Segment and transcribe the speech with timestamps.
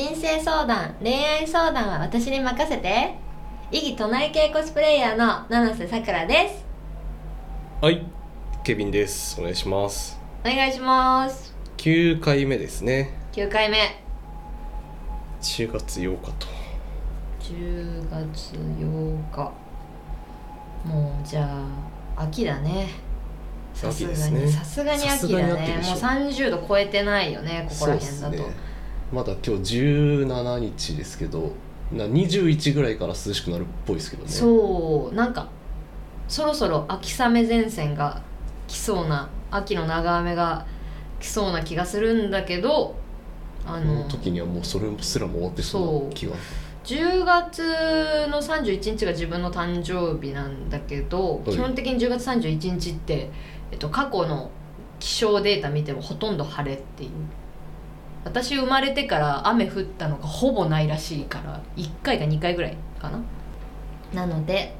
[0.00, 3.16] 人生相談恋愛相談は私に任せて。
[3.70, 6.64] 異議唱え系コスプレイヤーの七瀬さくらです。
[7.82, 8.06] はい
[8.64, 9.38] ケビンです。
[9.38, 10.18] お願いします。
[10.42, 11.54] お願いします。
[11.76, 13.12] 9回目ですね。
[13.32, 14.02] 9回目。
[15.42, 16.46] 10月8日と。
[17.42, 19.52] 10月8日。
[20.82, 21.46] もうじゃ
[22.16, 22.88] あ秋だね。
[23.74, 28.50] さすがにさすがに秋ださすがに秋ねもうでしょ30度超えてないよねここら辺だと、
[29.12, 31.52] まだ今日17日ですけど
[31.92, 34.28] な21ぐらいから涼しくなるっぽいですけどね。
[34.28, 35.48] そうなんか
[36.28, 38.22] そろそろ秋雨前線が
[38.68, 40.64] 来そうな秋の長雨が
[41.18, 42.94] 来そうな気がするんだけど
[43.66, 46.32] あこのの時にはもうそれすらも終わってそうな気が。
[46.84, 47.62] 10月
[48.30, 51.52] の31日が自分の誕生日なんだけどはい。
[51.52, 53.30] 基本的に10月31日って、
[53.72, 54.50] えっと、過去の
[55.00, 57.10] 気象データ見てもほとんど晴れっていう
[58.24, 63.20] 私生まれてから雨降ったのがほぼないらしいから1回か2回ぐらいかな。
[64.14, 64.74] なので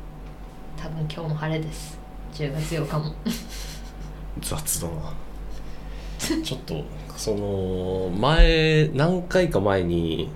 [0.77, 1.99] 多分今日も晴れです。
[2.35, 3.15] 10月8日も。
[4.41, 5.15] 雑だな。
[6.43, 6.85] ちょっと
[7.17, 10.31] その前何回か前に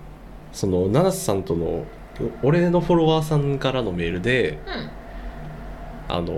[0.52, 1.84] その七瀬さんとの
[2.42, 4.90] 俺のフォロワーさんからのメールでうん。
[6.06, 6.34] あの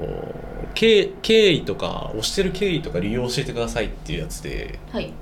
[0.74, 5.12] 経経緯とか推してる経緯とか理由を教えてくださいっていうやつではい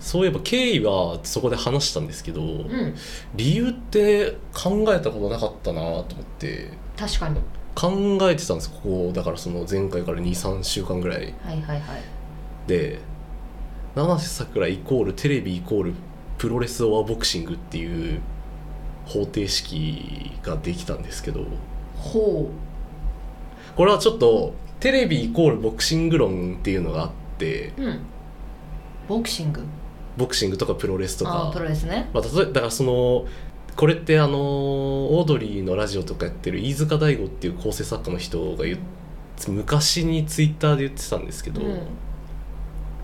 [0.00, 2.94] そういえば経緯はそこで話したんですけど、うん。
[3.34, 6.04] 理由って考えたことなかったなと思っ
[6.38, 6.70] て。
[6.96, 7.40] 確かに。
[7.74, 8.70] 考えてたんです。
[8.70, 11.34] ここだからその前回から23週間ぐらい。
[11.42, 12.02] はいはいはい。
[12.66, 13.00] で
[13.94, 15.94] 七瀬さくらイコールテレビイコール
[16.36, 18.20] プロレスオアボクシングっていう
[19.06, 21.44] 方程式ができたんですけど。
[21.96, 22.50] ほ
[23.74, 27.72] これはちょっとテレビイコールボクシング論っていうのがあって。
[27.78, 28.00] ううん。
[29.08, 29.62] ボクシング？
[30.16, 31.50] ボクシングとかプロレスとか。
[31.52, 32.08] プロレスね。
[32.12, 33.26] まあ、例えだからその
[33.76, 38.78] これってあのオードリーのラジオとかやってる飯塚大吾っていう構成作家の人が言っ
[39.48, 41.80] 昔にツイッターで言ってたんですけど、うん。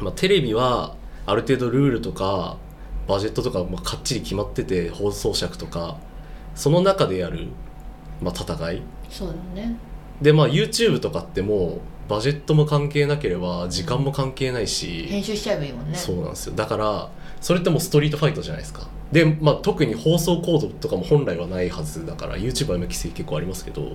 [0.00, 0.96] まあ、テレビは
[1.26, 2.56] ある程度ルールとか
[3.06, 5.98] バジェットとかまあかっちり決まってて放送尺とか
[6.54, 7.48] その中でやる、
[8.20, 8.82] まあ、戦い。
[9.10, 9.76] そうだね。
[10.20, 11.80] でまあ YouTube とかってもう
[12.12, 15.96] バジェットも関係なければ時間も関係ないし、編集しちゃえばいいもんね。
[15.96, 16.54] そうなんですよ。
[16.54, 18.86] だからそれってもうストリートファイトじゃないですか。
[19.10, 23.92] で、まあ、特に放送コードとかも本来はないはずだから YouTube は今規制結構ありますけど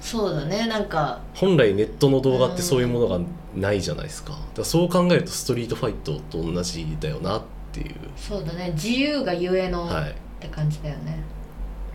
[0.00, 0.66] そうだね。
[0.66, 3.20] なんか本来ネットの動画ってそういうものが
[3.54, 4.38] ないじゃないですか。
[4.54, 7.94] だそう考えるとストリートファイトと同じだよなっていう。
[8.16, 8.70] そうだね。
[8.72, 10.10] 自由がゆえの、はい。
[10.10, 11.22] って感じだよね。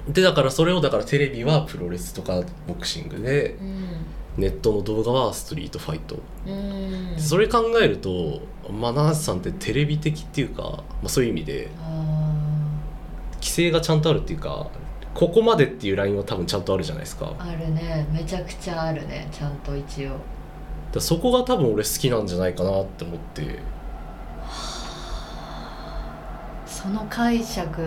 [0.08, 4.06] でだからそれをだからテレビはプロレスとかボクシングでうん
[4.40, 6.18] ネットの動画はストリートファイト、
[6.48, 7.20] うん。
[7.20, 8.42] それ考えると
[8.72, 12.10] まあ七瀬さんってテレビ的っていうか、まあ、そういう意味であ
[13.36, 14.70] 規制がちゃんとあるっていうか
[15.14, 17.34] ここまでっていうラインは多分ちゃんとあるじゃないですか。
[17.38, 18.08] あるね。
[18.12, 19.28] めちゃくちゃあるね。
[19.32, 20.16] ちゃんと一応。
[20.94, 23.60] らそこが多分俺好きなんじゃないかなって思って。
[26.66, 27.82] その解釈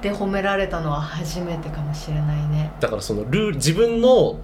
[0.00, 2.70] で褒められたのは初めてかもしれないね。
[2.78, 4.38] だからそのルール自分の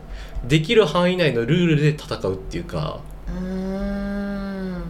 [0.44, 3.00] できる範囲内のルールで戦うっていうか。
[3.28, 4.82] うーん。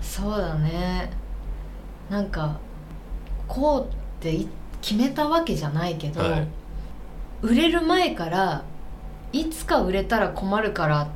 [0.00, 1.10] そうだね。
[2.10, 2.58] なんか
[3.48, 4.48] こうってい
[4.80, 6.48] 決めたわけじゃないけど、はい。
[7.42, 8.64] 売れる前から
[9.32, 11.08] いつか売れたら困るから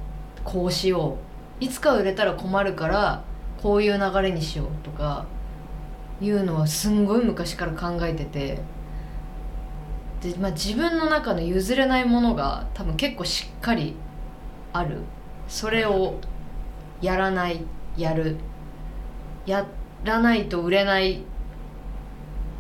[0.44, 1.19] こうしよ
[1.60, 1.64] う。
[1.64, 3.25] いつか売れたら困るから
[3.62, 5.26] こういう流れにしようとか
[6.20, 8.58] いうのはすんごい昔から考えてて
[10.22, 13.94] で、まあ、自分の中の譲れないものが多分結構しっかり
[14.72, 15.00] ある。
[15.49, 16.21] それを
[17.00, 17.65] やらない
[17.97, 18.37] やる。
[19.47, 19.66] や
[20.05, 21.22] らないと売れない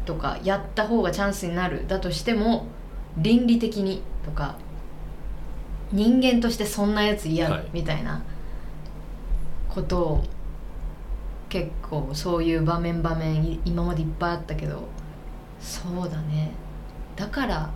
[0.04, 1.86] とかやった方がチャンスになる。
[1.88, 2.66] だとしても
[3.16, 4.56] 倫理的にとか
[5.92, 7.68] 人間としてそんなやつ嫌だはい。
[7.72, 8.22] みたいな
[9.68, 10.24] ことを
[11.48, 14.88] 結構そういう場面場面い今までいっぱいあったけど
[15.60, 16.52] そうだね
[17.16, 17.70] だから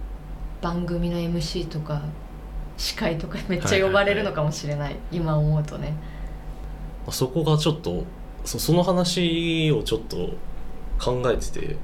[0.61, 2.03] 番組の MC とか
[2.77, 5.95] 司会とかめっちゃ呼ばれるのかもしれない,、今思うとね。
[7.11, 8.05] そこがちょっと
[8.45, 10.35] そその話をちょっと
[10.99, 11.77] 考えてて、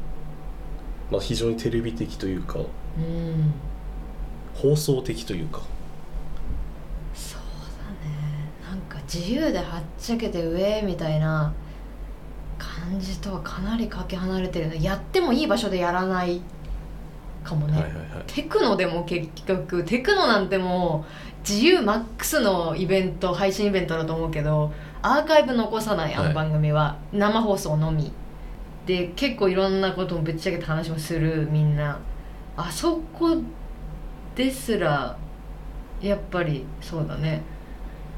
[1.11, 3.53] まあ、非常にテレビ的というかうん。
[4.55, 5.63] 放送的というか。
[7.15, 7.41] そう
[7.79, 8.51] だね。
[8.71, 11.53] なんか自由ではっちゃけて上みたいな
[12.59, 14.83] 感じとはかなりかけ離れてるね。
[14.83, 16.41] やってもいい場所でやらない
[17.47, 18.25] かもね、はいはいはい。
[18.27, 24.73] テクノでも結局テクノなんてもう自由マックスのイベント配信イベントだと思うけど
[25.03, 28.13] アーカイブ残さないあのはい番組は、生放送のみ。
[28.87, 31.99] で結構いろんなこともぶっちゃけて話もするみんな。
[32.57, 33.37] あそこ
[34.35, 35.17] ですら
[36.01, 37.43] やっぱりそうだね。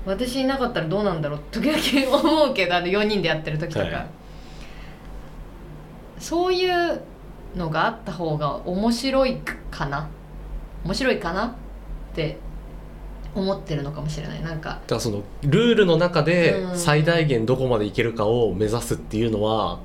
[0.07, 4.07] 私いなかったらどうなんだろう時々思うけどあの4人でやってる時とか、はい。
[6.19, 7.01] そういう
[7.57, 9.41] のがあった方が面白い
[9.71, 10.09] かな。
[10.85, 11.53] 面白いかなっ
[12.15, 12.39] て
[13.35, 14.43] 思ってるのかもしれない。
[14.43, 16.79] なんかだからそのルールの中でうん。
[16.79, 19.81] 最大限どこまでいけるかを目指すっていうのは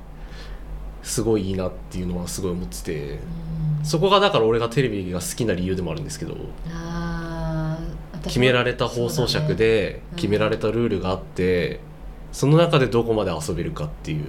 [1.02, 3.10] すごいいいなっていうのはすごい思ってて。
[3.10, 3.14] う
[3.82, 3.84] ん。
[3.84, 6.34] そこがだから俺がテレビが好きな理由でもあるんですけど
[8.22, 10.16] 決められた放送尺でうん。
[10.16, 11.80] 決められたルールがあって
[12.32, 14.24] その中でどこまで遊べるかっていう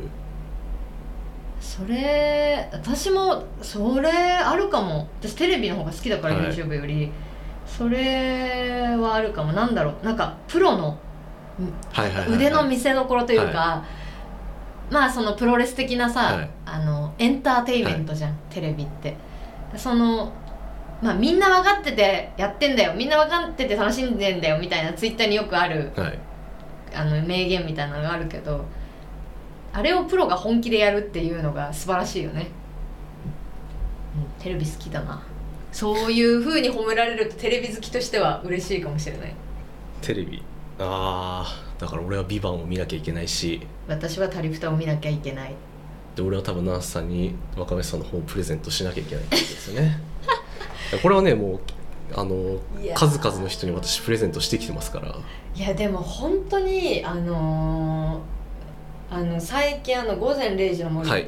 [1.65, 5.09] それ私もそれあるかも。
[5.19, 6.45] 私テレビの方が好きだから、はい。
[6.51, 7.12] YouTube より。
[7.65, 9.51] それはあるかも。
[9.51, 10.06] なんだろう。
[10.06, 10.97] なんかプロの
[11.91, 12.35] はいはいはいはい。
[12.35, 13.83] 腕の見せ所というか、
[14.91, 16.50] まあそのプロレス的なさ、はい。
[16.65, 19.17] あのエンターテインメントじゃん、テレビって。
[19.75, 20.31] その
[21.01, 22.94] まあみんな分かっててやってんだよ。
[22.94, 26.19] みんな分かってて楽しんでんだよみたいなツイッターによくあるはい。
[26.95, 28.63] あの名言みたいなのがあるけど
[29.77, 32.48] あれをプロが本気でやるっていうのが素晴らしいよね、
[34.16, 35.22] うん、テレビ好きだな。
[35.74, 39.36] そういう風に褒められるとテレビ好きとしては嬉しいかもしれない。
[40.01, 40.42] テレビ？
[40.80, 43.68] ああだから俺は「ビバンを見なきゃいけないし。
[43.86, 45.54] 私はタリフタを見なきゃいけない。
[46.16, 50.00] で俺は多分ナースさんに若林さんの本をプレゼントしなきゃいけないってことですよね。
[51.04, 51.60] これはねもう
[52.16, 52.60] あの
[52.94, 55.18] 数々の人に私プレゼントしてきてますから。
[55.54, 58.35] いやでも本当にあのー
[59.10, 61.28] あの最近あの「午前0時の森」はい。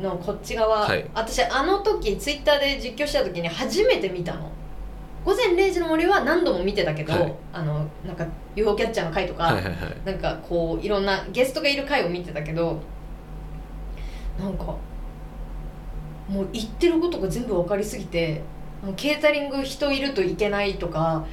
[0.00, 1.04] のこっち側、はい。
[1.14, 4.50] 私あの時ツイッターで実況した時に初めて見たの
[5.24, 7.34] 「午前0時の森」は何度も見てたけど、はい。
[7.52, 8.26] あのなんか
[8.56, 9.74] UFO キャッチャーの回とか、はいはいはい。
[10.04, 12.80] なんかこういろんなゲストがいる回を見てたけど
[14.38, 14.64] なんか
[16.28, 18.40] もう言ってることが全部分かりすぎて
[18.82, 21.24] あのケータリング人いるといけないとか、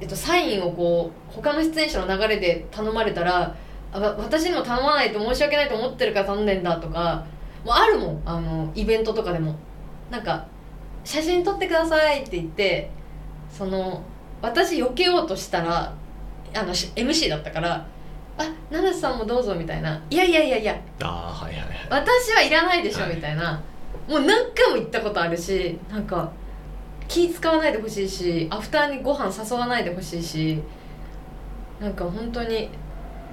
[0.00, 3.54] えっと、サインをこう他の出演者の流れで頼まれたら
[3.92, 7.24] 私にも頼まないと申し訳ないと思ってるから頼んでんだとか
[7.64, 8.22] もうあるもん。
[8.24, 9.54] あのイベントとかでも。
[10.10, 10.46] なんか
[11.04, 12.90] 「写真撮ってください」って言って
[13.50, 14.02] その
[14.42, 15.90] 私避けようとしたら
[16.54, 17.86] あのし MC だったから
[18.36, 20.78] 「あ七瀬さんもどうぞ」みたいな「いやいやいやいや。
[21.02, 21.68] ああはいはいはい。
[21.88, 23.16] 私はいらないでしょ」はい。
[23.16, 23.60] みたいな。
[24.08, 26.30] もう何回も言ったことあるしなんか
[27.08, 30.60] 気使わないでほしいしアフターにご飯誘わないでほしいし
[31.80, 32.68] なんか本当に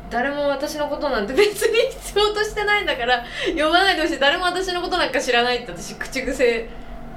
[0.09, 3.23] 誰も私のことなんて別に必要としてないんだから
[3.55, 4.19] 呼ばないでほしい。
[4.19, 6.69] 誰も私のことなんか知らないって私口癖。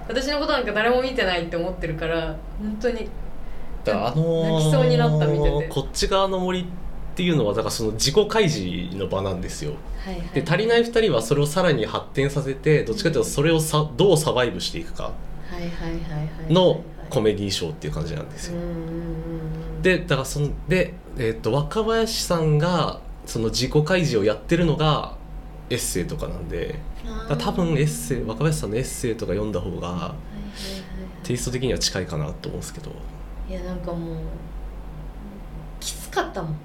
[0.08, 3.08] 私のことなんか誰も見てないって思ってるから本当に
[3.84, 6.64] だからあのー泣きそうになった見ててこっち側の森っ
[7.14, 9.74] ていうのはだからその自己開示の場なんですよ。
[10.04, 10.22] はいはい。
[10.34, 15.12] で足りない2人はそれをさらに発展させてどっちかというとそれをさどうサバイブしていくか
[16.50, 18.56] のコメディーショーっていう感じなんですよ。
[18.56, 25.16] うんうんうんでだからそので、えー、と若林さんがその自己開示をやってるのが
[25.70, 26.78] エッセイとかなんで
[27.38, 30.14] 多分エッセイ若林さんのエッセイとか読んだ方が
[31.22, 32.90] テイスト的には近いかなと思うんですけど。
[33.48, 34.16] いやなんかもう
[35.80, 36.56] きつかったもん。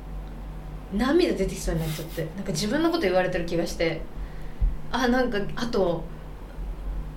[0.93, 2.27] 涙出てきそうになっちゃって。
[2.35, 4.01] なんか自分のこと言われてる気がして。
[4.91, 6.03] あなんかあと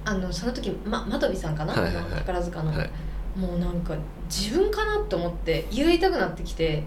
[0.04, 2.04] あのその時、ま、真飛さんかな、はいはいはい。
[2.12, 2.90] 宝塚の、はい
[3.36, 3.94] もうなんか
[4.28, 6.84] 自分かなって思って言いたくなってきて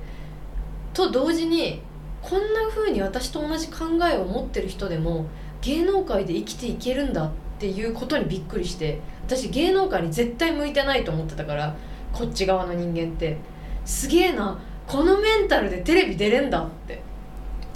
[0.93, 1.81] と同時に
[2.21, 5.25] こんな風に私と同じ考えを持ってる人でも
[5.61, 11.75] 芸能界で生きていけるんだっていうことにびっくりして私芸能界に絶対向いてないと思ってたから
[12.11, 13.37] こっち側の人間って。
[13.85, 17.01] すげえなこのメンタルでテレビ出れんだって。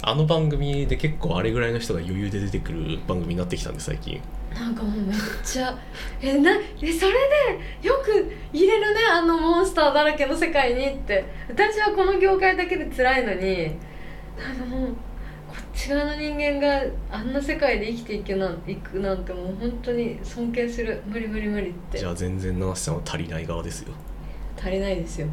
[0.02, 4.20] あの番組で結構あれぐらいの人が余裕で出てくる番組になってきたんで最近。
[4.58, 5.78] なんかもうめっちゃ
[6.20, 7.12] えなえそれ
[7.80, 11.24] でよく入れるねあのモンスターだらけの世界にって。
[11.48, 13.76] 私はこの業界だけで辛いのに
[14.36, 14.88] なんかもう
[15.48, 21.02] こっち側の人間があんな世界で生きていけないくなんてもう本当に尊敬する。
[21.06, 21.98] 無理無理無理って。
[21.98, 23.94] じゃあ全然七瀬さんは足りない側ですよ。
[24.58, 25.28] 足りないですよ。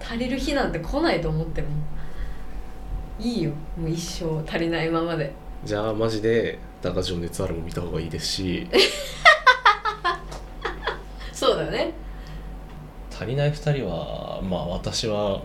[0.00, 1.68] 足りる日なんて来ないと思っても。
[3.18, 3.50] いいよ。
[3.76, 5.32] もう一生足りないままで。
[5.64, 8.68] じゃあマジで「だが情熱ある」も見た方がいいですし。
[11.32, 11.92] そうだよね。
[13.12, 15.40] 足りない2人はまあ私は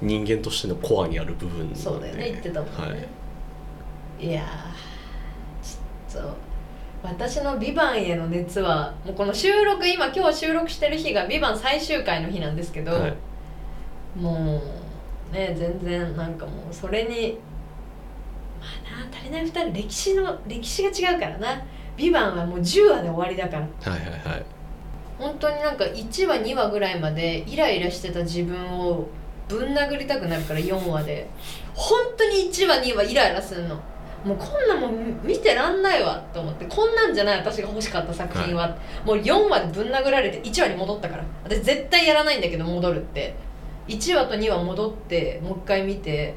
[0.00, 1.76] 人間としてのコアにある部分なんで。
[1.76, 2.30] そうだよね。
[2.30, 2.96] 言ってたもんね、は
[4.18, 6.36] い、い、やーちょっと
[7.02, 13.14] 私の「ビバンへの熱はもうこの収録今今日収録してる日が「ビバン最終回の日なんですけど、はい。
[14.18, 14.62] も
[15.30, 17.38] うね全然なんかもうそれに
[19.12, 21.62] 足りない2人歴史の歴史が違うからな
[21.96, 23.92] 「ビバンはもう10話で終わりだから。
[23.92, 24.44] はいはいはい。
[25.18, 29.06] 本当になんか1話2話ぐらいまでイライラしてた自分を
[29.48, 31.28] ぶん殴りたくなるから4話で。
[31.74, 33.74] 本当に1話2話イライラするの。
[34.24, 36.64] もうこんなもん見てらんないわと思って。
[36.66, 41.24] こんなんじゃない私が欲しかった作品は、もう4話でぶん殴られて1話に戻ったから。
[41.44, 43.34] 私絶対やらないんだけど戻るって。
[43.88, 46.34] 1話と2話戻ってもう一回見て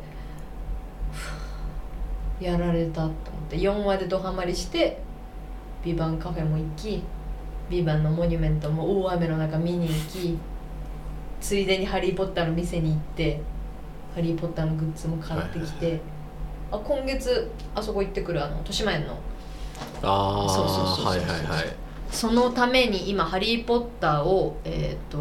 [2.40, 3.14] やられたと思っ
[3.50, 5.02] て4話でドハマりして
[5.84, 7.04] 「ビバンカフェも行き
[7.70, 10.38] 「ビバンのモニュメントも大雨の中見に行き
[11.40, 13.42] ついでに「ハリー・ポッター」の店に行って
[14.16, 16.02] 「ハリー・ポッター」のグッズも買ってきて、はい
[16.72, 19.14] あ今月あそこ行ってくるあの豊島園の。
[20.02, 21.76] ああそうそうそうそうはいはいはい。
[22.10, 25.20] そのために今「ハリー・ポッターを」えっ、と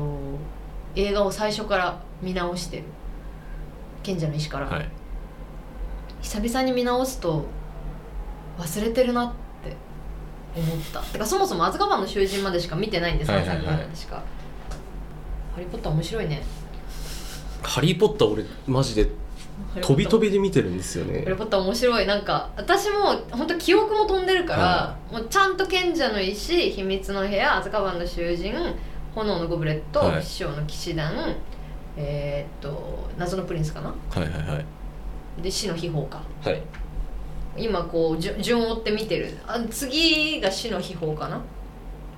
[0.97, 2.85] 映画を最初から見直してる。
[4.03, 4.89] 賢者の石から、はい
[6.23, 7.45] 久々に見直すと
[8.59, 9.33] 忘れてるなっ
[9.65, 9.77] て
[10.57, 11.01] 思った。
[11.01, 13.65] てかそもそも「アズカバンの囚人」までしか見てないんで3はいはいはい。
[13.65, 14.23] 作目までしか、ハ
[15.61, 16.43] リー・ポッター面白いね。
[17.63, 19.11] ハリー・ポッター俺マジで
[19.81, 21.21] 飛び飛びで見てるんですよね。
[21.21, 22.07] ハリー・ポッター面白い。
[22.07, 28.55] なんか私も本当記憶も飛んでるから、はもうちゃんと賢者の石秘密の部屋アズカバンの囚人
[29.15, 30.23] 炎のゴブレット、はい。
[30.23, 31.13] 師匠の騎士団
[31.97, 33.89] えーっと謎のプリンスかな。
[33.89, 34.65] はいはいはい
[35.41, 36.23] で死の秘宝か。
[36.43, 36.63] はい。
[37.57, 39.37] 今こう順順を追って見てる。
[39.47, 41.41] あ次が死の秘宝かな？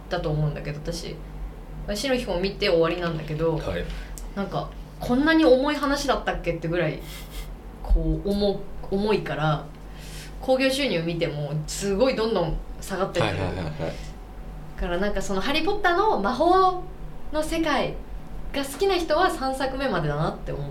[0.09, 1.15] だと思うんだけど私。
[1.95, 3.85] 死の秘宝見て終わりなんだけどはい。
[4.35, 7.01] なんかこんなに重い話だったっけってぐらい
[7.83, 9.65] こう重重いから
[10.41, 13.75] 興行収入見てもすごいどんどん下がってってる、はいはいはいはい。
[14.77, 16.83] だからなんかその「ハリー・ポッター」の魔法
[17.33, 17.95] の世界
[18.53, 20.65] が好きな人は3作目までだなって思う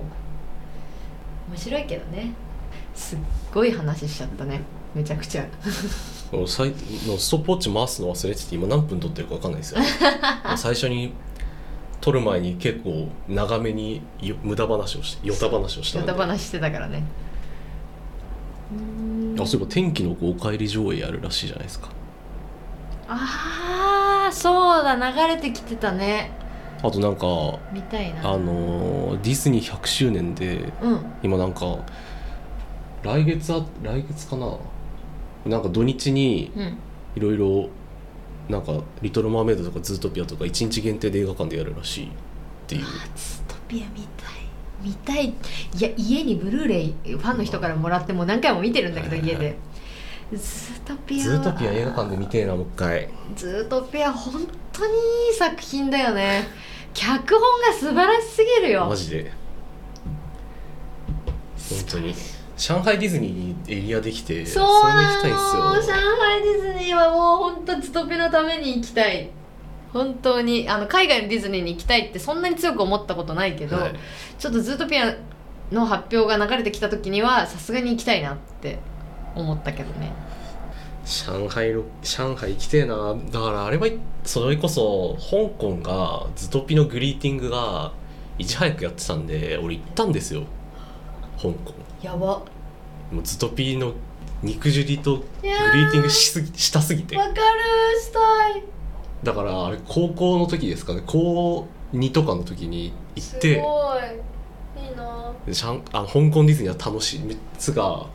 [1.53, 2.31] 面白いけどね。
[2.95, 3.19] すっ
[3.53, 4.61] ごい話しちゃったね。
[4.95, 5.45] めちゃくちゃ。
[6.31, 6.69] もうさい
[7.07, 9.81] もうストップウォッチ回すの忘れてて今何分撮ってるか分かんないですよ。
[10.57, 11.13] 最初に
[12.01, 16.07] 撮る前に結構長めによ無駄話をしてヨタ話をしたんで。
[16.07, 17.03] ヨタ話してたからね。
[19.39, 21.89] あそういえば天気の子お帰り上映やるらしいじゃないですか。
[23.07, 26.31] ああそうだ流れてきてたね
[26.83, 27.25] あとなんか
[27.71, 28.31] 見たいな。
[28.33, 31.05] あのーディズニー100周年でうん。
[31.23, 31.77] 今なんか
[33.03, 34.57] 来月あ来月かな。
[35.45, 36.77] なんか土日にうん。
[37.15, 37.69] いろいろ
[38.49, 42.09] なんか「リトル・マーメイド」とか「ズートピア」とか1日限定で映画館でやるらしいっ
[42.67, 42.81] ていう。
[42.81, 42.91] ズー
[43.47, 44.43] トピア見たい。
[44.81, 45.27] 見たい。
[45.27, 45.33] い
[45.79, 49.57] や家にブルーレイファンの人からもらってもう何回も見てるんだけど家で。
[50.33, 53.09] ズートピアズートピア映画館で見てえなもう一回。
[53.35, 54.95] ズートピア本当にい
[55.31, 56.47] い作品だよね
[56.93, 58.85] 脚本が素晴らしすぎるよ。
[58.85, 59.31] マジで。
[61.69, 62.13] 本当に。
[62.55, 65.95] 上海ディズニーにエリアできてそうれも行きたいんすよ。
[65.95, 69.29] 上海ディズニーはもう本当ズトピのために行きたい。
[69.91, 70.69] 本当に。
[70.69, 73.95] あの海外のディズニーに行きたいってそんなに強く思ったことないけど、はい。
[74.37, 75.15] ちょっとズートピア
[75.71, 78.79] の発表が流れてきた時にはさすがに行きたいなって
[79.35, 80.11] 思ったけどね
[81.05, 83.15] 上海ロ上海行きてえな。
[83.31, 83.87] だからあれは
[84.23, 87.91] それこそ香港がズトピのグリーティングが
[88.37, 90.43] いち早くやってたんで俺行ったんですよ。
[91.37, 91.73] 香港。
[92.01, 92.41] やば。
[93.11, 93.93] もうズトピの
[94.41, 97.17] 肉汁とグリーーティングしすぎしたすぎて。
[97.17, 97.35] わかる
[98.01, 98.63] したい。
[99.23, 101.03] だからあれ高校の時ですかね。
[101.05, 103.41] 高2とかの時に行っすごい。
[103.41, 105.33] ていいな。
[105.93, 107.19] あの香港ディズニーは楽しい。
[107.19, 108.07] 3つが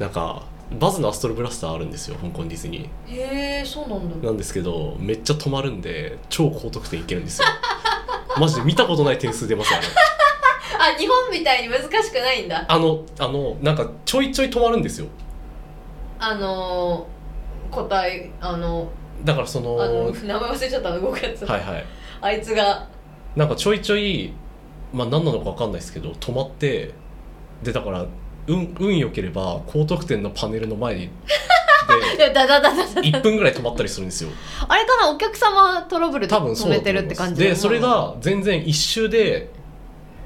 [0.00, 0.42] なんか
[0.72, 4.26] バズのアストロブラスターあるんですよ香港ディズニへえそうなんーだ。
[4.28, 7.46] なんですけどめっちゃ止まるんで超高得点いけるんですよ。
[8.38, 9.86] マジで見たことない点数出ますよね
[10.78, 12.64] あ 日本みたいに難しくないんだ。
[12.68, 15.06] あのあのなんかちょいちょい止まるんですよ。
[16.18, 18.88] あのー、答えあの
[19.24, 21.84] だからそのあの名前忘れちゃったの動くやつ、はいはい。
[22.20, 22.86] あいつが。
[23.36, 24.32] なんかちょいちょい
[24.92, 26.92] まあ何なのか分かんないですけど止まって
[27.62, 28.04] でだから
[28.46, 30.94] 運運良ければ高得点のパネルの前
[32.18, 34.30] でだだだだだ1分ぐらい止まったりするんですよ。
[34.68, 35.10] あれかな？
[35.10, 37.42] お客様トラブルで多分そうだ止めてるって感じ？
[37.42, 39.50] でそれが全然1周で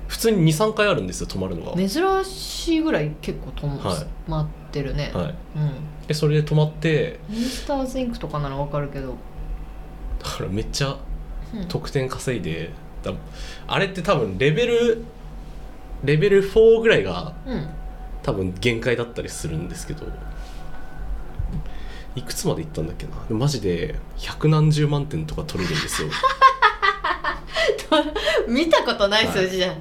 [0.09, 1.89] 普通に23回あるんですよ止まるのが、珍
[2.25, 5.35] しいぐらい結構とも、はい待ってるね、はい、うん。
[6.09, 9.15] でそれで止まってモンスターズインクとかならわかるけど、
[10.23, 10.97] だからめっちゃ
[11.55, 11.69] うん。
[11.69, 12.71] 得点稼いで
[13.03, 13.13] だ
[13.67, 15.05] あれって多分レベル
[16.05, 17.69] レベル4ぐらいがうん
[18.23, 20.07] 多分限界だったりするんですけど
[22.15, 23.13] いくつまでいったんだっけな？
[23.31, 26.09] マジで百何十万点とか取れるんですよ。
[28.49, 29.77] 見たことない数字じゃん、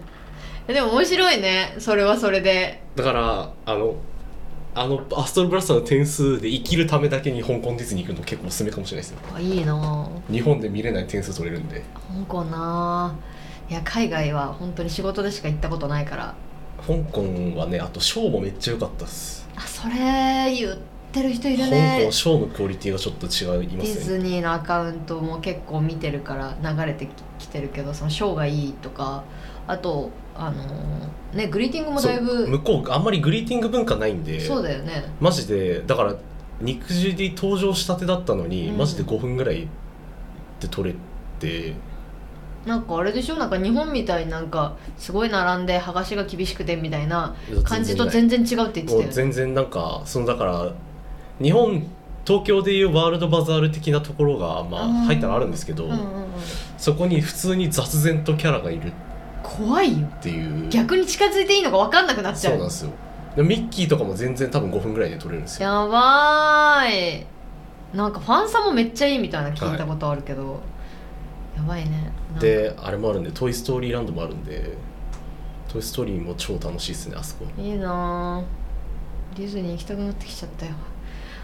[0.68, 1.76] でも面白いね。
[1.80, 2.84] それはそれで。
[2.96, 3.96] だからあの
[4.76, 9.20] あのアストロブラスターの点数で生きるためだけに香港ディズニー行くの結構おすすめかもしれないですよ。
[9.36, 10.08] あいいな。
[10.32, 11.84] 日本で見れない点数取れるんで。
[12.08, 13.16] 香港な。
[13.70, 16.36] いや海外は本当に仕事でしか行ったことないから
[16.88, 17.22] 香港
[17.58, 19.48] はねあとショーもめっちゃ良かったです。
[19.56, 20.78] あそれ言っ
[21.12, 27.08] てる人いる香ね港ショーのクオリティがちょっと違いディますねズニーのアカウントも結構見てるから流れて
[27.40, 29.24] きてるけどそのショーがいいとか
[29.68, 35.04] あとあのーねグリーティングもだいそうぶ向こうあんまりグリーティング文化ないんでそうだよね。
[35.20, 36.16] マジでだから
[36.62, 38.78] 肉汁登場したてだったのに、うん。
[38.78, 39.68] マジで5分ぐらい
[40.60, 40.96] で取れ
[41.40, 41.74] て
[42.66, 43.36] なんかあれでしょ？
[43.36, 50.72] なんか日本みたいになんかすごい並んで剥がしが厳しくてみたいな感じと全然違うって言ってたもうよね全然なんかそのだから
[51.42, 51.88] 日本
[52.26, 54.94] 東京でいうワールドバザール的なところがまあうん。
[55.06, 56.08] 入ったらあるんですけど、うんうんうん。
[56.78, 58.90] そこに普通に雑然とキャラがいる。
[58.90, 58.92] っ
[59.42, 60.08] 怖いよ。
[60.22, 60.70] ていう。
[60.70, 62.54] 逆に近づいていいのか分かんなくなっちゃう。
[62.54, 62.92] そうなんですよ。
[63.36, 65.70] でミッキーとかも全然多分5分ぐらいで撮れるんですよ。
[65.70, 67.26] やばーい。
[67.94, 70.60] なんかファンサもめっちゃいいみたいな聞いたことあるけど、
[71.60, 72.12] やばいね。
[72.40, 74.78] であれもあるんで「トイ・ストーリーランド」もあるんで
[75.68, 77.46] 「トイ・ストーリー」も超楽しいですねあそこ。
[77.58, 79.38] いいなぁ。
[79.38, 80.72] ディズニー行きたくなってきちゃったよ。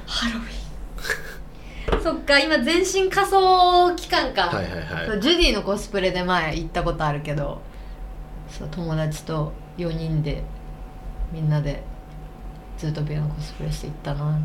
[0.06, 2.02] ハロウィン。
[2.02, 4.70] そっか今全身仮装期間か、はいは
[5.06, 5.22] いはい。
[5.22, 7.62] ジュディのコスプレで前行ったことあるけど
[8.50, 10.44] そう友達と4人で
[11.32, 11.84] みんなで
[12.78, 14.40] ズートピアのコスプレして行ったな。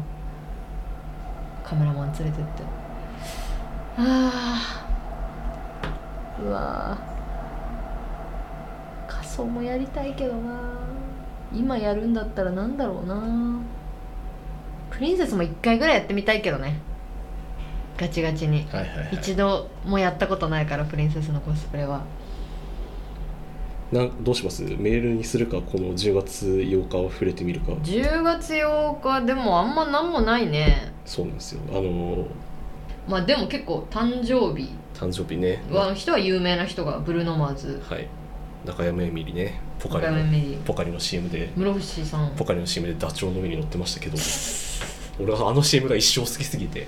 [1.65, 2.63] カメラマン連れてって。
[3.97, 4.80] あー
[6.45, 9.13] うわー。
[9.13, 10.61] 仮装もやりたいけどな
[11.53, 13.61] 今やるんだったらなんだろうな
[14.91, 16.81] プリンセスも1回ぐらいやってみたいけどね。
[17.97, 18.67] ガチガチに。
[18.71, 19.09] はいはいはい。
[19.13, 22.03] 一度もやったことないからプリンセスのコスプレは。
[23.93, 24.63] なんどうします？
[24.63, 27.73] メールにするかこの10月8日を触れてみるか。
[27.73, 30.93] 10月8日でもあんま何もないね。
[31.05, 31.61] そうなんですよ。
[31.71, 32.27] あの
[33.09, 34.69] まあでも結構誕生日。
[34.95, 35.63] 誕生日ね。
[35.71, 37.83] は人は有名な人がブルーノ・マーズ。
[37.89, 38.07] はい。
[38.65, 39.61] 中山エミリね。
[39.79, 40.13] ポカリリ。
[40.13, 41.51] ーポカリの CM で。
[41.57, 42.31] 室伏さん。
[42.37, 44.17] ポカリの CM でダチョウの上に乗ってましたけど。
[45.19, 46.87] 俺はあの CM が一生好きすぎて。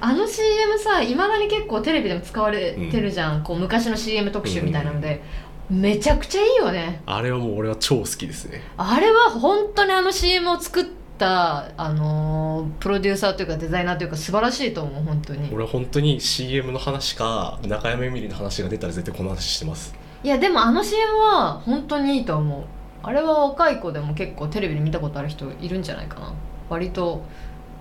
[0.00, 5.22] あの CM さいまだに結構テレビでも使われてるじゃん、こう昔の CM 特集みたいなので、
[5.68, 7.02] めちゃくちゃいいよね。
[7.06, 8.62] あれはもう俺は超好きですね。
[8.76, 10.84] あれは本当にあの CM を作っ
[11.18, 15.48] た、あのープロデューサーというかデザイナーというか素晴らしいと思う本当に。
[15.52, 19.94] 俺は本当に CM の話か中山エミリの話が出たら絶対この話してます。
[20.22, 22.64] いやでもあの CM は本当にいいと思う。
[23.02, 26.32] あれは若い子でも結構テレビで見たことある人いるんじゃないかな。
[26.68, 27.22] 割と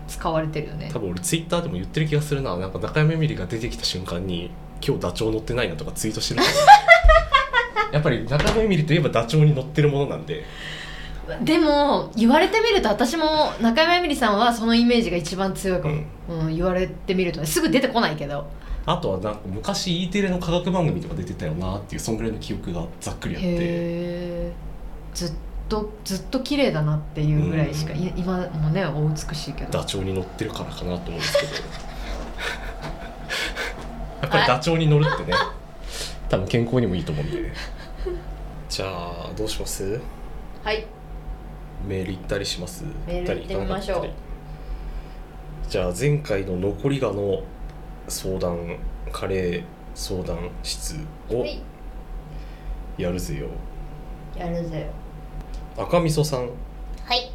[0.08, 0.90] 使われてるよね。
[0.92, 2.56] 多分俺ツイッターでも言ってる気がするな。
[2.58, 4.52] なんか中山エミリが出てきた瞬間に
[4.86, 6.42] 今日ダチョウ乗ってないなとかツイートしてる。
[7.92, 10.44] やっぱり中山エミリといえばダチョウに乗ってるものなんで
[11.44, 15.96] でも言われてみると私も中山えみりさんはそのイメージが一番強いかも、
[16.30, 16.56] うん。
[16.56, 18.46] 言われてみるとねすぐ出てこないけど。
[18.86, 23.48] あとはなんか昔 E テレの科学番組とか出てたよなっていうそんぐらいの記憶がざっくりあって。
[23.50, 24.54] へえ
[25.14, 25.34] ずっ
[25.68, 28.00] とずっと綺麗だなっていうぐらいしか、うん。
[28.00, 29.72] い今もねお美しいけど。
[29.72, 31.52] ダチョウに乗ってるからかなと思うんですけど。
[34.22, 35.38] やっぱりダチョウに乗るってね
[36.30, 37.52] 多分健康にもいいと思うんで。
[38.70, 40.00] じゃあどうします？
[40.64, 40.86] はい
[41.86, 42.84] メール行ったりします？
[43.06, 44.02] メール行ってみましょう。
[44.02, 45.70] 行ったり行かなかったり。
[45.70, 47.44] じゃあ前回の残りがの
[48.08, 48.78] 相談
[49.12, 49.64] カレー
[49.96, 50.96] 相談室
[51.30, 51.62] をはい。
[52.98, 53.48] やるぜよ。
[54.36, 54.90] やるぜ
[55.78, 56.50] 赤味噌さん。
[57.06, 57.32] はい。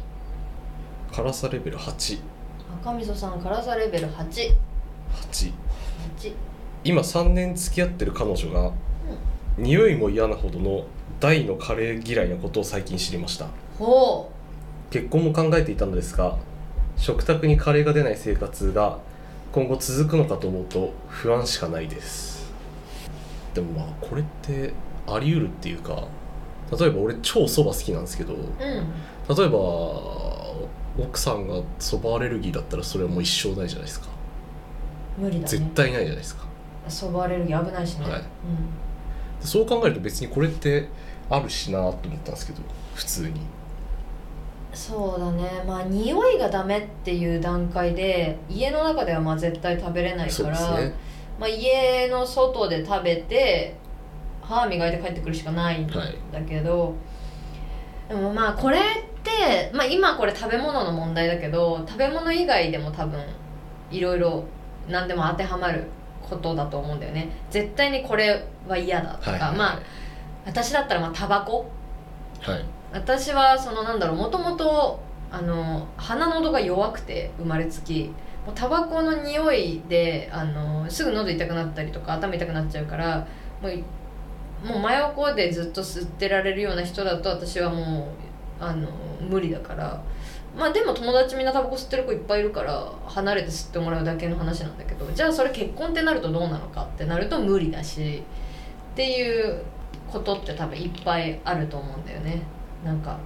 [1.11, 2.19] 辛さレベル88
[2.81, 5.53] 赤味噌さん辛さレベル88
[6.83, 8.71] 今3年付き合ってる彼女が、
[9.57, 10.85] 匂いも嫌なほどの
[11.19, 13.47] 大のカレー嫌いなことを最近知りました。
[13.77, 14.29] ほ
[14.89, 16.37] 結婚も考えていたのですが
[16.97, 18.99] 食卓にカレーが出ない生活が
[19.51, 22.51] 今後続くのかと思うと不安しかないです。
[23.53, 24.73] でもまあこれって
[25.07, 26.07] あり得るっていうか
[26.77, 28.43] 例えば俺超そば好きなんですけどううん。
[29.35, 29.59] 例えば
[30.97, 34.07] 奥さんがそばアレルギーだったらそれはもう一生ないじゃないですか。
[35.17, 35.47] 無理だね。
[35.47, 36.45] 絶対ないじゃないですか。
[36.87, 38.19] そばアレルギー危ないしね、はい。
[38.19, 38.25] うん。
[38.25, 38.27] で
[39.43, 40.87] そう考えると別にこれって
[41.29, 42.61] あるしなと思ったんですけど
[42.95, 43.41] 普通に。
[44.73, 45.63] そうだね。
[45.67, 50.93] まあ匂いがダメっていう段階で家の中ではまあ絶対食べれないから、ね。
[51.39, 53.75] まあ、家の外で食べて
[54.41, 56.15] 歯磨いて帰ってくるしかないんだはい。
[56.47, 56.95] けど、
[58.09, 58.81] でもまあこれっ
[59.23, 63.19] て、まあ、今これ食べ物の問題だけど食べ物以外でも多分
[63.91, 64.43] いろいろ
[64.89, 65.85] 何でも当てはまる
[66.29, 67.29] ことだと思うんだよね。
[67.49, 69.39] 絶対にこれは嫌だとか、はい。
[69.39, 69.79] はいはいまあ
[70.45, 71.69] 私だったらまあタバコ。
[72.41, 72.65] はい。
[72.91, 74.99] 私はそのなんだろうもともと
[75.31, 78.11] あの鼻の度が弱くて生まれつき。
[78.45, 83.25] もうタバコの匂いであのすぐ喉痛くなったりとか頭痛くなっちゃうから
[83.61, 88.09] もうもう真横でずっと吸ってられるような人だと私はも
[88.61, 88.89] うあの
[89.21, 90.01] 無理だから
[90.57, 98.23] まあでも友達みんなタバコ吸ってる子いっぱいいるから離れて吸ってもらうだけの話なんだけどじゃあそれ結婚ってなるとどうなのかってなると無理だし
[98.93, 99.63] っていう
[100.11, 102.43] ことって多分いっぱいあると思うんだよね。
[102.85, 103.17] なんか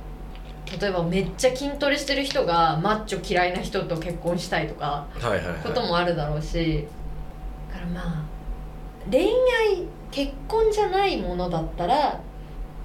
[0.80, 5.06] 例えばめっちゃ筋トレしてる人がマッチョ嫌いな人と結婚したいとか
[5.64, 6.86] こともあるだろうし
[7.70, 8.24] だからまあ
[9.10, 9.32] 恋愛
[10.12, 12.20] 結婚じゃないものだったら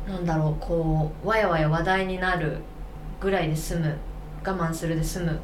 [0.09, 2.59] なんだろうこうわやわや話題になる
[3.21, 3.97] ぐらいで済む
[4.45, 5.39] 我慢するで済む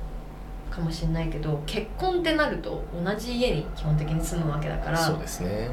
[0.70, 5.70] かもしれないけど結婚ってなると同じ家に基本的に住むわけだからそうですね。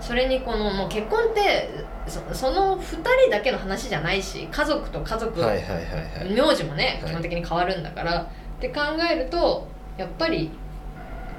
[0.00, 1.68] それにこのもう結婚って
[2.08, 6.34] そその2人だけの話じゃないし家族と家族、はいはいはいはい。
[6.34, 7.10] 名字もねはい。
[7.10, 8.26] 基本的に変わるんだから、っ
[8.60, 10.50] て考えるとやっぱり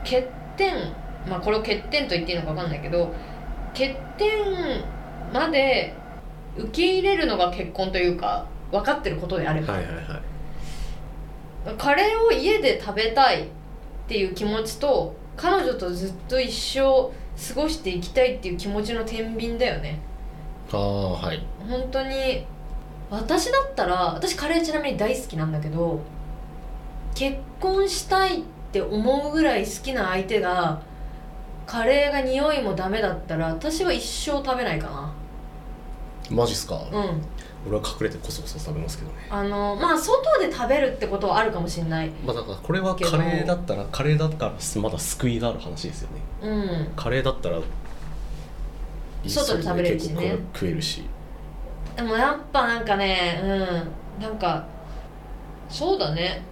[0.04, 0.74] 欠点
[1.30, 3.14] まあこれを欠点と言っていいのか分かんないけど
[3.74, 4.30] 欠点
[5.34, 5.94] まで
[6.58, 10.06] 受け入れるのが結婚というか分かってることであれば、はいはいはい
[11.78, 13.46] カレーを家で食べたいっ
[14.08, 20.00] ていう気持ちと彼女とずっと一生過ごしていきたいっていう気持ちの天秤だよね。
[20.72, 21.46] ああはい。
[21.68, 22.46] 本当に
[23.10, 26.02] 私だったら私カレーちなみに大好きなんだけど
[27.16, 30.82] 結婚したいって思うぐらい好きな相手が
[31.66, 35.14] カレーが匂いもダメだったら私は一生食べないか
[36.30, 37.22] マジっすか、なうん
[37.66, 39.28] 俺は隠れてこそこそ食べますけどね。
[39.30, 42.10] あのまあ外で食べるってことはあるかもしれない。
[42.26, 46.50] まあだからこれはカレーだったらカレーだからまだ救いがある話ですよねう
[46.90, 46.92] ん。
[46.96, 47.60] カレーだったら
[49.26, 51.06] 外で食べれるしね食えるし。
[51.96, 53.48] でもやっぱなんかねう
[54.20, 54.22] ん。
[54.22, 54.66] なんか
[55.70, 56.44] そうだね。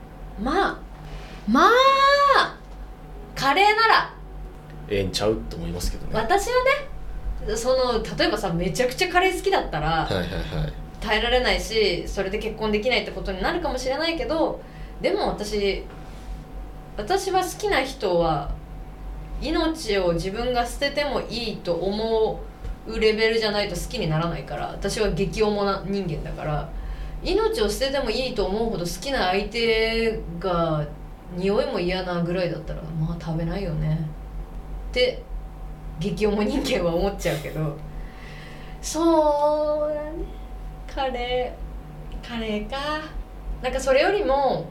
[0.42, 0.80] まあ
[1.48, 2.58] まあ
[3.36, 4.14] カレーなら。
[4.88, 5.36] ええんちゃう？
[5.50, 6.14] と思いますけどね。
[6.14, 10.28] はい私はねその例えばさめちゃくちゃカレー好きだったらはいはい
[11.02, 14.62] 耐えられないしそれで結婚できないってことになるかもしれないけど
[15.02, 15.84] でも私
[16.96, 18.52] 私は好きな人は
[19.42, 22.40] 命を自分が捨ててもいいと思
[22.88, 26.70] うレベルじゃないと好きにならないから私は激重な人間だから
[27.24, 30.88] 命を捨ててもいいと思うほど好きな相手が
[31.36, 34.00] 匂いも嫌なぐらいだったらまあ食べないよね。
[34.90, 35.24] って
[36.00, 37.78] 激重人間は思っちゃうけど。
[38.82, 40.41] そうだね。
[40.94, 42.78] カレーカレーか。
[43.62, 44.66] なんかそれよりも、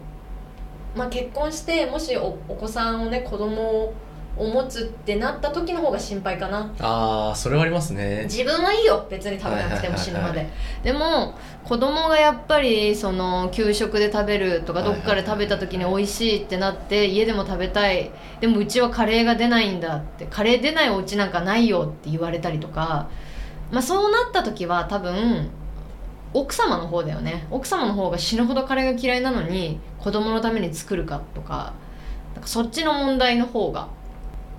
[0.94, 3.92] まあ、結婚してもしおお子さんをね子供
[4.36, 6.72] を持つってなった時の方が心配かな。
[6.80, 8.22] ああそれはありますね。
[8.24, 9.06] 自分はいいよ。
[9.10, 10.48] 別に食べなくても死ぬまで。
[10.82, 18.10] でも子供がやっぱりその給食で食べるとかどっかで食べた時に美味しいってなって家でも食べたい。
[18.40, 20.26] でもうちはカレーが出ないんだって。
[20.26, 23.08] カレー出ないお家なんかないよって言われたりとか。
[23.70, 25.50] まあそうなった時は多分
[26.32, 27.46] 奥様の方だよね。
[27.50, 31.72] 奥様の方が死ぬほどカレーが嫌いなのに子供のために作るかとか
[32.34, 33.88] なんかそっちの問題の方が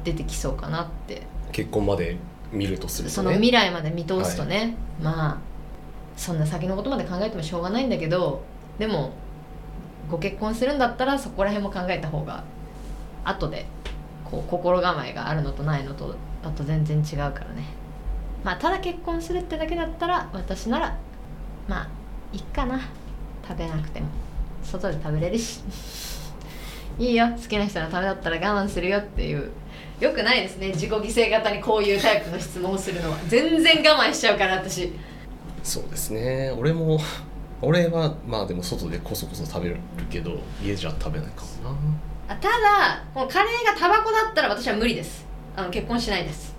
[0.04, 1.24] 出てきそうかなって。
[1.52, 2.18] 結婚まで
[2.52, 3.16] 見るとするとね。
[3.16, 5.38] その未来まで見通すとね、まあ
[6.18, 8.44] そんな先のことまで考えてもしょうがないんだけど
[8.78, 9.12] でも
[10.10, 12.44] ご結婚するんだったらそこら辺も考えた方が
[13.24, 13.66] 後で
[14.26, 17.64] こう心構えがあるのとないのとだと全然違うからね。
[18.44, 20.98] まあただ結婚するってだけだったら私なら
[21.72, 21.88] まあ
[22.34, 22.82] いっかな。
[23.48, 24.08] 食べなくても。
[24.62, 25.62] 外で食べれるし。
[27.00, 27.30] いいよ。
[27.30, 29.50] 好きな人のためだったら我慢するよっていう。
[30.02, 30.68] よくないですね。
[30.68, 33.18] 自己犠牲型にこういうタイプの質問をするのは。
[33.30, 34.92] 全然我慢しちゃうから私。
[35.64, 36.54] そうですね。
[36.58, 37.00] 俺も
[37.62, 39.78] 俺はまあでも外でこそこそ食べる
[40.10, 41.78] けど家じゃ食べないかもな。
[42.28, 45.26] あただこのカレーがタバコだったら私は無理です。
[45.56, 46.54] あの結婚しないです。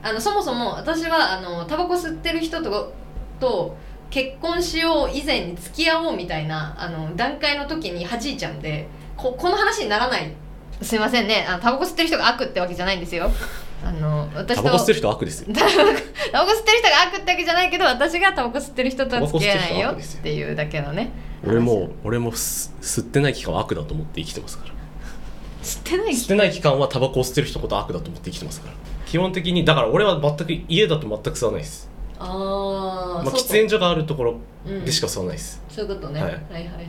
[0.00, 2.92] あのそもそも私はあのタバコ吸ってる人と
[3.40, 3.76] と
[4.10, 10.32] 結婚しよう以前に付き合おうみたいなあの段階の時に弾いちゃうんでここの話にならない。
[10.82, 11.46] すいませんね。
[11.48, 13.30] あのタバコ吸ってる人が悪ってわけじゃないんですよ。
[13.84, 15.48] あの私とタバコ吸ってる人悪ですよ。
[15.54, 21.10] タバコ吸ってる人が悪ってわけじゃないけど私がタバコ吸ってる人とは付き合えないよっていうだけのね。
[21.46, 24.72] 俺も俺も吸吸ってない期間は悪だと思って生きてますから。
[25.62, 28.74] 吸ってない吸ってない期間はタバコを吸ってる人のこと悪だと思って生きてますから。
[29.06, 31.88] 基本的にだから俺は全く家だと全く吸わないです。
[32.18, 32.28] ああ、
[33.24, 34.84] まあ、喫煙所があるところうん。
[34.84, 36.86] でしか吸わないです、そういうことね、ははいい、はいはい。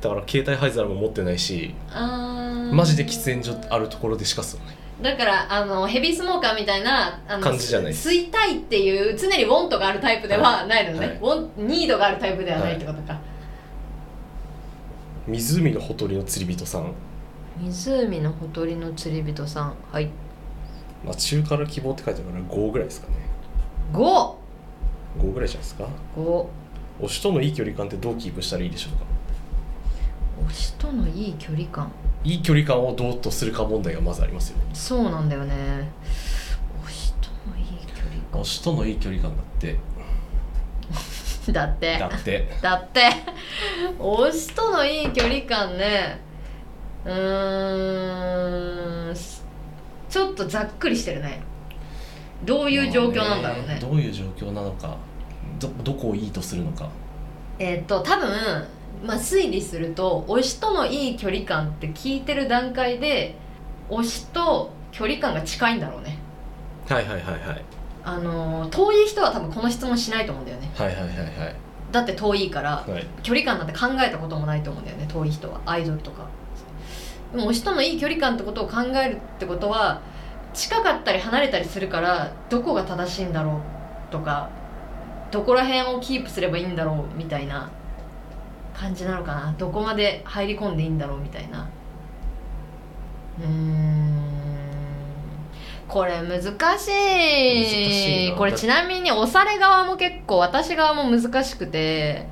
[0.00, 2.74] だから携帯灰皿も持ってないしあー。
[2.74, 4.76] マジで喫煙所あるところでしか吸わない。
[5.02, 11.16] だからあのヘビースモーカーみたいなあの感じじゃない吸いたいっていう常にウォントがあるタイプではないのね、はい。
[11.16, 13.18] ウォンニードがあるタイプではないってことか、
[15.26, 16.92] 湖のほとりの釣り人さん、
[17.58, 19.74] 湖のほとりの釣り人さん。
[19.90, 20.10] はい。
[21.04, 23.14] まあ、中から希望って書いてあるから5ぐらいですかね。
[23.92, 24.34] 55
[25.18, 25.86] 5ぐらいじゃないですか？
[27.00, 27.86] 推しとのいい距離感。
[27.86, 29.04] ってどうキープしたらいいでしょうか
[30.50, 31.90] 推しとのいい距離感
[32.24, 35.54] いい距離感をどうとするか問題がまずありますよそうなんだよね。
[36.86, 37.64] 推しとのいい
[38.32, 39.76] 距推しとのいい距離感だって。
[41.46, 41.98] 離 だって。
[41.98, 42.48] だって。
[42.62, 43.02] だって。
[43.98, 46.18] 推しとのいい距離感ね。
[47.04, 49.14] うーん。
[50.08, 51.42] ちょっとざっくりしてるね
[52.44, 53.78] どういう状況なんだろうね。
[53.80, 54.96] どういう状況なのか
[55.58, 56.88] どどこをいいとするのか。
[57.58, 58.28] えっと多分
[59.04, 63.36] まあ推理すると推しとのいい距離感って聞いてる段階で
[63.90, 66.18] 推しと距離感が近いんだろうね。
[66.88, 67.62] はいはいはいはい。
[68.04, 70.70] あのー遠い人は多分この質問しないと思うんだよね。
[70.74, 71.10] はいはいはい
[71.92, 72.90] だって遠いからはい。
[72.92, 75.06] はい距離感なんて考えたこともないと思うんだよね。
[75.08, 75.60] 遠い人は。
[75.64, 76.26] アイドルとか。
[77.32, 80.00] でも推しとのいい距離感ってことを考えるってことは
[80.54, 83.60] 近かったり離れたりするからどこが正しいんだろ
[84.08, 84.48] うとか
[85.30, 87.70] どこら辺をキープすればいいんだろうみたいな
[88.72, 89.54] 感じなのかな。
[89.58, 91.68] どこまで入り込んでいいんだろうみたいな。
[93.40, 94.24] うーん。
[95.86, 96.40] これ難
[96.78, 96.88] し
[98.28, 98.34] い。
[98.36, 102.26] これちなみに押され側も結構私側も難しくて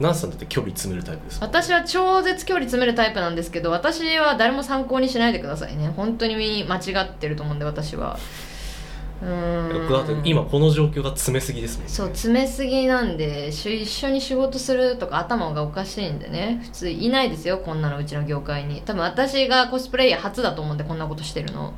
[0.00, 5.92] ナンさんだって距離詰めるタイプです私は超絶距離詰めるタイプなんですけど私は誰も参考にしないでくださいね。
[5.94, 8.18] 本当に間違ってると思うんで私は。
[9.22, 9.92] うーん。
[9.92, 11.92] だって今この状況が詰めすぎですもんね。
[11.92, 16.60] そう詰めすぎなんでし一緒に仕事するとか頭がおかしいんでね。
[16.62, 18.80] 普通いないですよこんなのうちの業界に。
[18.82, 21.74] 多分私がコスプレイヤー初だと思うんでこんなことしてるの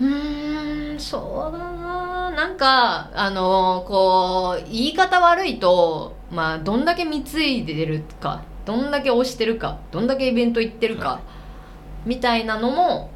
[0.00, 2.30] うーんそうだな。
[2.30, 11.20] なんかあのこう言い方悪いとまあどんだけ貢いでるかどんだけ推してるかどんだけイベント行ってるか、は
[12.06, 13.10] みたいなのも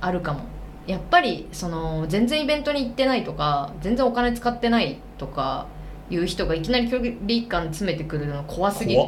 [0.00, 0.40] あるかも。
[0.86, 5.66] やっぱりその全然イベントに行ってないとか全然お金使ってないとか
[6.10, 7.14] いう人がいきなり距離
[7.48, 9.02] 感詰めてくるの怖すぎる。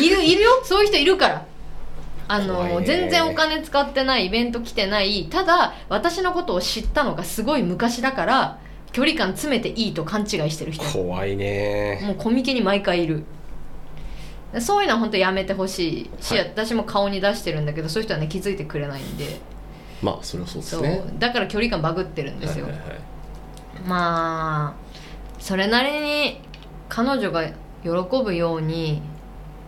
[0.00, 0.60] いるいるよ。
[0.64, 1.46] そういう人いるから
[2.28, 5.26] あの、全然お金使ってないイベント来てない。
[5.30, 8.58] ただ私のことを知ったのがすごい昔だから
[8.92, 10.84] 距離感詰めていいと勘違いしてる人。
[10.84, 12.00] 怖いね。
[12.02, 13.24] もうコミケに毎回いる。
[14.60, 16.22] そういうのは本当やめてほしい。
[16.22, 16.48] し、はい。
[16.48, 19.40] 私も顔に出してるんだけどそういう人はね気づいてくれないんで。
[20.02, 21.02] まあそれはそうですね。
[21.18, 22.98] だから距離感バグってるんですよ、はいはいはい。
[23.86, 26.40] まあそれなりに
[26.88, 27.46] 彼女が
[27.82, 27.90] 喜
[28.22, 29.00] ぶように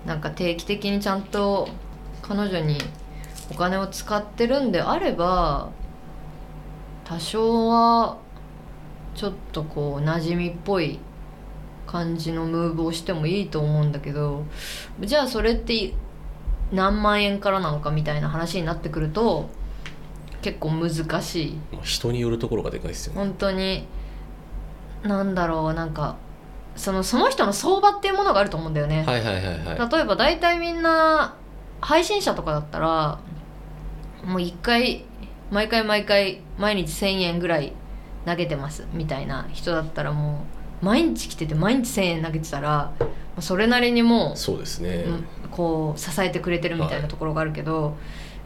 [0.05, 1.69] なんか定期的にちゃんと
[2.27, 2.79] 彼女に
[3.51, 5.71] お金を使ってるんであれば
[7.05, 8.17] 多少は
[9.15, 10.99] ちょっとこう馴染みっぽい
[11.87, 14.47] 感じのムーブをしてもいいと思うんだけど
[15.01, 15.93] じゃあそれって
[16.73, 19.51] 何万円からなのかみたいな話になってくると
[20.41, 21.53] 結構難しい。
[21.73, 23.19] まあ人によるところがでかいですよね。
[23.19, 23.87] 本当に
[25.03, 26.17] なんだろうなんか
[26.75, 29.45] そのその人の相場っていうものがあると思うんだよね、はいはいはい
[29.79, 29.91] はい。
[29.91, 31.37] 例えば大体みんな
[31.85, 33.19] 配信者とかだったら
[34.25, 35.05] もう一回
[35.51, 37.75] 毎回毎回毎日1000円ぐらい
[38.25, 40.47] 投げてますみたいな人だったらも
[40.83, 43.07] う毎日来てて毎日1000円投げてたらま
[43.39, 47.09] あそれなりにもうそうですね、うんこう支えてくれてるみたいはない。
[47.09, 47.97] ところがあるけど、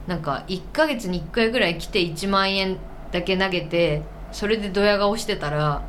[0.07, 2.77] なんか1ヶ月に1回ぐらい来て1万円
[3.13, 5.83] だけ投げてそれでドヤ顔してたら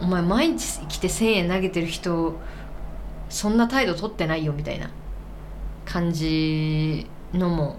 [0.00, 2.34] お前毎日来て1,000円投げてる人
[3.28, 4.90] そんな態度取ってないよみたいな
[5.90, 7.76] 感じのも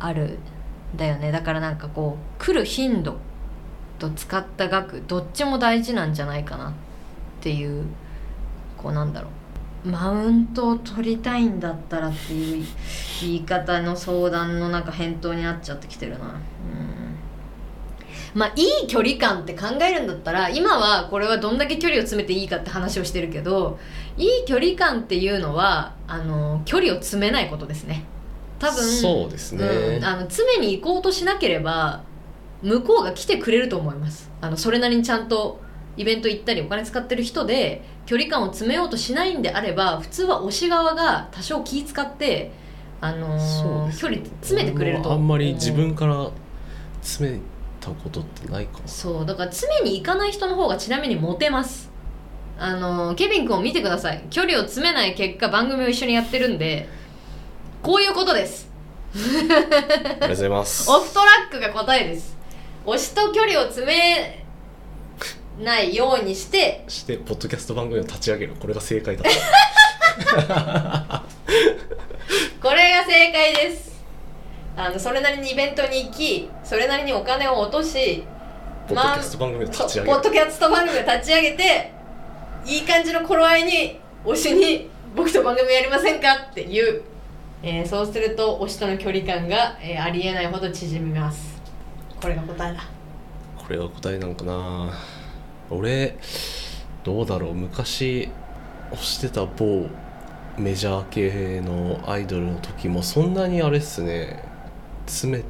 [0.00, 0.38] ある
[0.96, 1.30] だよね。
[1.30, 3.18] だからなんかこう来る頻度
[4.00, 6.72] と使った額どっちも大事なんじゃないかなっ
[7.40, 7.84] ていう
[8.76, 9.28] こうなんだろ
[9.84, 9.88] う。
[9.88, 12.66] マウントを取りたいんだったらっていう
[13.20, 16.18] 言い方の相談のなんか返答になっちゃってきてるな。
[16.18, 16.42] うん。
[18.34, 23.78] まあいい距離感って考えるんだったら今はこれはどんだけ距離を詰めていいかって話をしてるけど
[24.16, 28.04] いい距離感っていうのはあの距離を詰めないことですね。
[28.58, 29.66] 多分そうですね。
[29.66, 32.04] うん、あの常に行こうとしなければ
[32.62, 34.30] 向こうが来てくれると思います。
[34.40, 35.60] あのそれなりにちゃんと
[35.96, 42.52] イベント行ったりお金使ってる人で距離感を詰めようとしないんであれば普通は推し側が多少気使って、
[43.00, 45.12] あのーそうです距離詰めてくれると。
[45.12, 46.30] あんまり自分から
[47.02, 47.40] 詰め
[47.80, 48.84] たことってないかも。
[48.86, 51.91] そうだから常に行かない人の方がちなみにモテます
[52.58, 54.22] あのケビン君を見てください。
[54.30, 56.88] 距離を詰めない結果番組を一緒にやってるんで
[57.82, 58.70] こういうことです。
[59.14, 59.70] ありが
[60.20, 60.88] とうございます。
[60.90, 62.36] オフトラックが答えです。
[62.86, 64.44] 推しと距離を詰め
[65.62, 68.54] ないようにしてしてポッドキャスト番組を立ち上げる。
[68.58, 69.24] これが正解だ。
[72.62, 73.92] これが正解です。
[74.76, 78.24] あのそれなりにイベントに行きそれなりにお金を落とし
[78.88, 80.16] ポッドキャスト番組を立ち上げる。
[80.16, 81.92] ポッドキャスト番組を立ち上げて
[82.66, 87.02] いい感じの頃合いに推しに「僕と番組やりませんか?」って言う、
[87.62, 91.60] えーそうすると推しとの距離感が、えーありえないほど縮みます。
[92.20, 92.84] これが答えだ。
[93.56, 94.92] これが答えなんかな。
[95.70, 96.16] 俺
[97.04, 97.54] どうだろう。
[97.54, 98.28] 昔
[98.92, 99.86] 推してた某
[100.58, 104.42] メジャー系のアイドルの時もそんなにあれっすね。
[105.06, 105.44] 詰め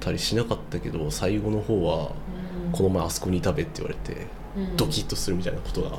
[0.00, 2.10] たりしなかったけど最後の方は
[2.72, 4.76] この前あそこに食べって言われてうん。
[4.76, 5.98] ドキッとするみたいなことが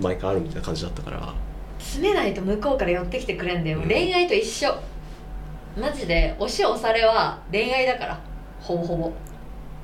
[0.00, 1.34] 毎回あるみたいな感じだったから。
[1.78, 3.88] 詰めないと向こうから寄ってきてくれんだよ、うん。
[3.88, 4.74] 恋愛と一緒。
[5.78, 8.20] マジで推し押されは恋愛だから。
[8.60, 9.12] ほぼほぼ。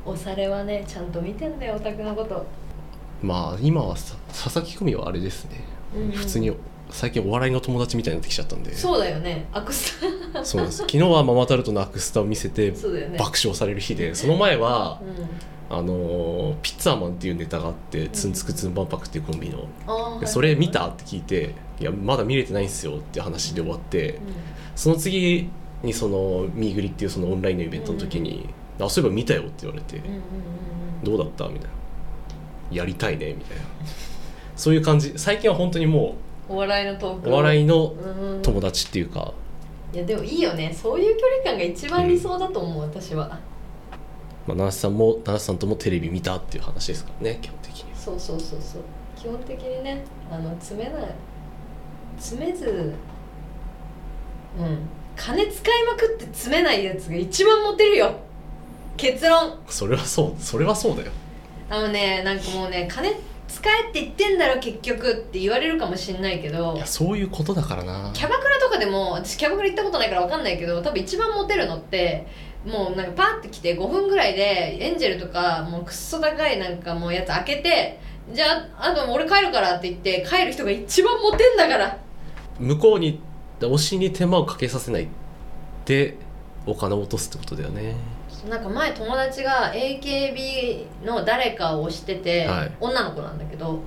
[0.05, 2.45] 押されはねちゃんと見てんだよオタクのこと、
[3.23, 5.63] まあ今はさ佐々木久美はあれですね。
[5.95, 6.11] うんうん。
[6.11, 6.53] 普通に
[6.91, 8.75] 最近お笑いの友達みたいになってきちゃったんで。
[8.75, 9.47] そうだよね。
[9.53, 10.01] アクス
[10.33, 10.45] タ。
[10.45, 10.79] そうです。
[10.79, 12.77] 昨日はママタルトのアクスタを見せてね。
[13.19, 15.29] 爆笑される日でその前はうん
[15.75, 19.67] あのーピッツァーマンっていうネタがあってツンツクツン万博っていうコンビの。
[20.27, 24.19] それ見たって聞いて「いやまだ見れてないんすよ」って話で終わって
[24.77, 25.49] その次
[25.83, 30.21] にそのミーグリっていうそのオンラインのイベントの時に「あそういえば見たよ」って言われてうんうんうん
[31.05, 31.71] 「どうだった?」みたいな
[32.71, 33.63] 「やりたいね」みたいな。
[34.55, 35.15] そういう感じ。
[35.17, 36.15] 最近は本当にも
[36.49, 38.43] お笑いのトークうお笑いのうん。
[38.43, 39.33] 友達っていうか。
[39.95, 40.73] いやでもいいよね。
[40.73, 43.39] そういう距離感が一番理想だと思う、私は
[44.47, 48.83] まあ、七瀬さんも七瀬さんともテレビ見たっていう話ですからね基本的にそうそうそうそう。
[49.17, 51.15] 基本的にねあの詰めない
[52.19, 52.95] 詰めず
[54.59, 54.79] うん。
[55.15, 58.15] 金使いまくって詰めないやつが一番モテるよ。
[58.97, 59.59] 結論。
[59.69, 61.13] それはそうそれはそうだよ。
[61.69, 63.11] あのねなんかもうね金
[63.47, 66.75] 使えって言ってんだろ結局って言われるかもしんないけど。
[66.75, 68.11] いやそういうことだからな。
[68.15, 72.27] キャバクラとかでも私キャバクラ行ったことないから分かんないけど多分一番モテるのって
[72.65, 77.99] もうなんかパーって来て5分ぐらいでエンジェルとかもうくっそ高いなんかもうやつ開けて
[78.33, 81.99] じゃああと俺帰るからって言って帰る人が一番モテんだから。
[82.59, 83.21] 向こうに
[83.61, 85.09] 推しに手間をかけさせない
[85.85, 86.17] で
[86.67, 87.97] お金を落とすってことだよね。
[88.49, 92.73] なんか前友達が AKB の誰かを推してて、はい。
[92.81, 93.81] 女の子なんだけど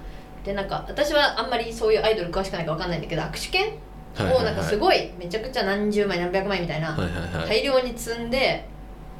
[0.44, 3.74] でなんか私はあんまりそういうアイドル詳しくないから分かんないんだけど握手券
[4.24, 6.98] をなんかすごいめちゃくちゃ何十枚何百枚みたいな、
[7.48, 8.68] 大量に積んで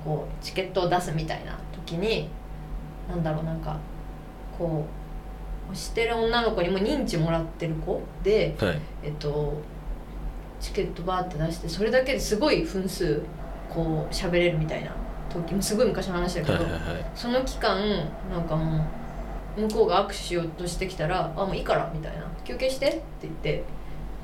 [0.04, 2.30] こうチケットを出すみたいな時に
[3.10, 3.78] なんだろうなんか
[4.58, 4.86] こ
[5.70, 8.80] う推してる女の子にも認知もらってる子ではい。
[9.04, 9.62] えっと
[10.60, 13.22] チケットバーって出してそれだけですごい分数
[13.70, 14.92] こう喋れるみたいな
[15.30, 16.66] 時もすごい昔の話だけど、
[17.14, 17.78] その期間
[18.32, 18.86] なんかも
[19.58, 23.64] う向こうが握手しようとしてきたら「あもういいから」みたいな「休憩して」って言って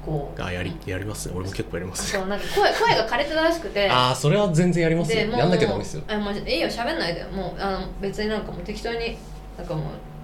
[0.06, 0.42] こう。
[0.42, 1.36] あやりやりますね。
[1.36, 2.12] 俺も結構やります。
[2.12, 3.88] そうなんか声声が枯れてたらしくて。
[3.92, 5.22] ああそれは全然やりますよ。
[5.22, 6.04] やんなきゃダメですよ。
[6.08, 7.24] あもういいよ喋んないで。
[7.26, 9.18] もうあの別になんかもう適当に
[9.58, 9.84] なんかも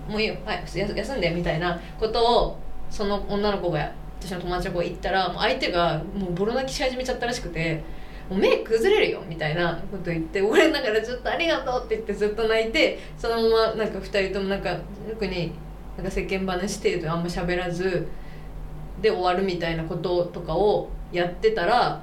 [0.09, 0.35] うもういいよ。
[0.45, 2.57] はいや休んでみたいなことを
[2.89, 7.83] その女の子が私の友達の子が言ったらもう相手がもうボロ泣きし始めちゃったらしくて
[8.29, 14.77] もう目崩れるよみたいなこと言って俺だからちょっとありがとうって言ってずっと泣いてそのままなんか2人ともなんか
[15.09, 15.51] 特に
[15.95, 18.07] なんか世間話程度あんま喋らず
[19.01, 22.01] で終わるみたいなこととかをやってたら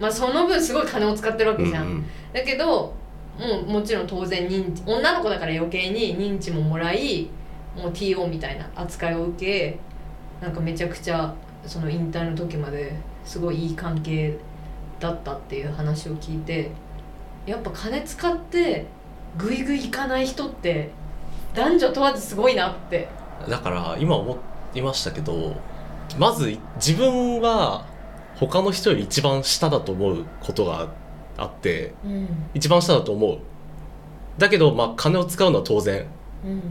[0.00, 2.04] まあその分すごい金を使ってるわけじゃん、うんうん。
[2.32, 2.94] だけど
[3.38, 7.28] もうもちろん当然認知女の子だから余計に認知ももらい
[7.76, 9.78] もう TO みたいな扱いを受け
[10.40, 12.92] なんかめちゃくちゃその引退の時まで
[13.24, 14.36] すごいいい関係
[15.00, 16.70] だったっていう話を聞いて
[17.46, 18.86] やっぱ金使って
[19.38, 20.90] グイグイいかない人って
[21.54, 23.08] 男女問わずすごいなって。
[23.48, 24.36] だから今思
[24.74, 25.56] いましたけど
[26.18, 27.86] まず自分は
[28.36, 30.88] 他の人より一番下だと思うことが
[31.36, 32.28] あってうん。
[32.54, 33.38] 一番下だと思う。
[34.38, 36.06] だけどまあ金を使うのは当然。
[36.44, 36.62] うん。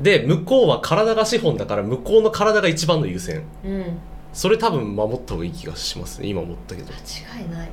[0.00, 3.42] で向こうは体が資本だから向こうの体が一番の優先。
[3.64, 3.98] うん。
[4.32, 6.28] それ多分守った方がいい気がしますね。
[6.28, 6.92] 今思ったけど。
[6.92, 7.70] 間違いない。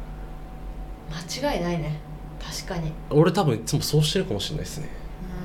[1.11, 1.99] 間違いないね。
[2.41, 4.89] 確かに、俺多分いつもそうしてるかもしれないですね、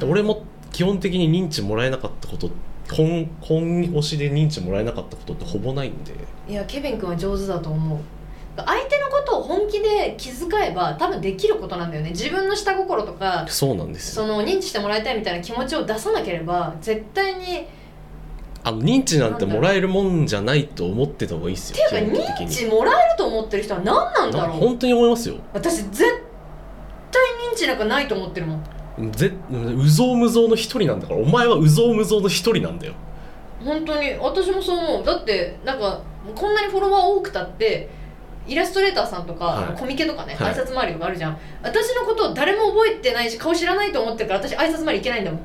[0.02, 0.10] うん。
[0.10, 2.50] 俺も基本的に認知もらえなかったこと
[2.94, 6.12] 本本推しで認知もらえなかったことってほぼないんで。
[6.48, 7.98] いやケビン君は上手だと思う。
[8.56, 12.10] 相手のことを本気で気遣えば多分できることなんだよね。
[12.10, 14.24] 自分の下心とかそうなんですよ。
[14.24, 17.66] その認知してもらいたいみたいな気持ちを出さなければ絶対に
[18.62, 24.48] あの認知なんてもらえるもんじゃないと思ってた方がいいですよていうか認知もらえると思ってる人は何なんだろう。
[24.48, 25.36] な本当に思いますよ。
[25.52, 26.12] 私絶対
[27.52, 28.64] 認知なんかないと思ってるもん
[29.12, 32.94] ぜうぞうむぞうの一人なんだからお前はうぞうむぞうの一人なんだよ。
[33.64, 35.04] 本当に私もそう思う。
[35.04, 36.00] だってなんか
[36.34, 37.88] こんなにフォロワー多くたって
[38.46, 39.78] イラストレーターさんとか、はい。
[39.78, 40.54] コミケとかね、はい。
[40.54, 41.38] 挨拶回りとかあるじゃん。
[41.62, 45.40] 私のことを誰も覚えてないし顔知らないと思ってるから私挨拶回り行けないんだもん。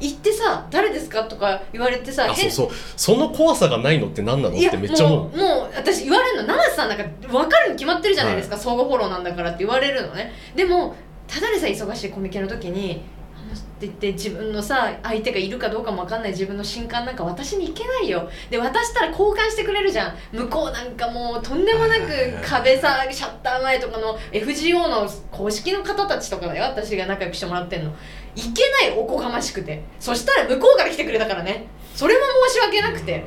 [0.00, 2.68] 行ってさ「誰ですか?」とか言われてさあそうそう。
[2.96, 5.18] その怖さがないのって何なのってめっちゃ思う。
[5.18, 10.32] もうもう私言われるの七瀬さんなんか分かるに決まってるじゃないですか、相互フォローなんだからって言われるのね。
[10.56, 10.94] でも
[11.26, 13.02] ただでさえ忙しいコミケの時に
[13.36, 18.28] 「あの」って言って自分のさ相手がいるかどうかも分かんない自分の新刊なんか私にいけないよ。
[18.50, 20.16] で渡したら交換してくれるじゃん。
[20.32, 26.64] 向こうなんかもうとんでもなく壁さシャッター前とかの FGO の公式の方たちとかだよ。
[26.64, 27.90] 私が仲良くしてもらってんの。
[28.36, 29.82] いけないおこがましくて。
[30.00, 31.66] そしたら向こうから来てくれたからね。
[31.94, 33.24] それも申し訳なくて。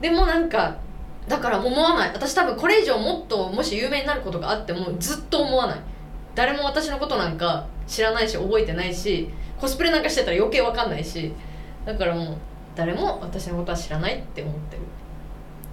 [0.00, 0.76] でもなんか
[1.28, 2.10] だから思わない。
[2.12, 5.78] 私多分これ以上もっともし有名になることがあってもずっと思わない
[6.34, 9.28] 誰も私のことなんか知らないし覚えてないし
[9.60, 11.32] コスプレなんかしてたら余計わかんないし
[11.84, 12.36] だからもう
[12.74, 14.82] 誰も私のことは知らないって思ってる。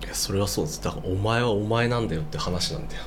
[0.04, 0.82] いやそれはそうです。
[0.84, 3.04] だからお前はお前なんだよって話なんだよ。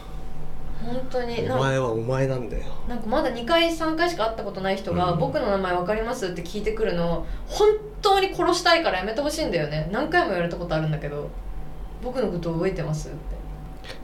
[0.84, 2.62] 本当にお前はお前なんだよ。
[2.88, 5.18] なんかまだ2回3回しか会ったことない人が「うん。
[5.18, 7.68] 僕の名前分かります?」って聞いてくるの本
[8.00, 9.88] 当に殺したいからやめてほしいんだよね。
[9.92, 11.28] 何回も言われたことあるんだけど
[12.02, 13.16] 「僕のこと覚えてます?」って。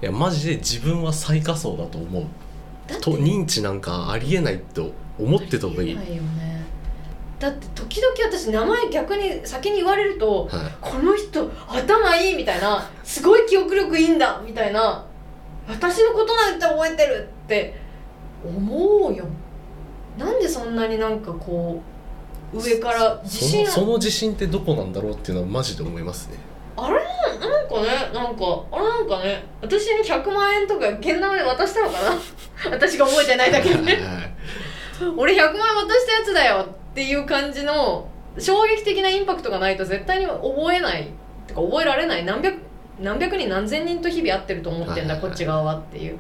[0.03, 2.25] いやマジで自分は最下層だと思う
[2.97, 6.65] と認知なんかありえないと思ってた方がいい、ないよね。
[7.39, 10.75] だって時々私名前逆に先に言われるとはい。
[10.81, 15.05] この人頭いいみたいなすごい記憶力いいんだみたいな
[15.69, 17.75] 私のことなんて覚えてるって
[18.45, 19.25] 思うよ。
[20.19, 21.81] なんでそんなになんかこ
[22.53, 26.39] う上から自信そのその自信ってどこなんだろうっていうのはマジで思いますね
[26.81, 27.01] あれ？
[27.39, 32.17] なんかねなんかあれなんかね私に100万円とか現玉で渡したのかな？
[32.71, 33.75] 私が覚えてないだけで。
[33.77, 34.03] ねはい
[35.17, 41.09] 俺100万円渡したやつだよっていう感じの衝撃的なインパクトがないと絶対に覚えない。
[41.47, 42.25] てか覚えられない。
[42.25, 42.59] 何百
[42.99, 46.19] 何百人何千人と日々会ってると思ってんだ、こっち側はっていう。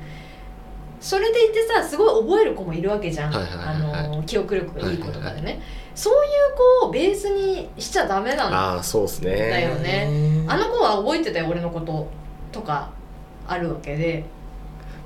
[1.00, 5.60] それでいてさすごい覚える子もいるわけじゃん、あの記憶力がいい子とかでね、はい
[5.98, 9.36] そういう子をベースにしちゃダメなのああそうですね。
[9.36, 10.44] だよね。
[10.46, 12.08] あの子は覚えてたよ俺のこと
[12.52, 12.92] とか
[13.48, 14.24] あるわけで。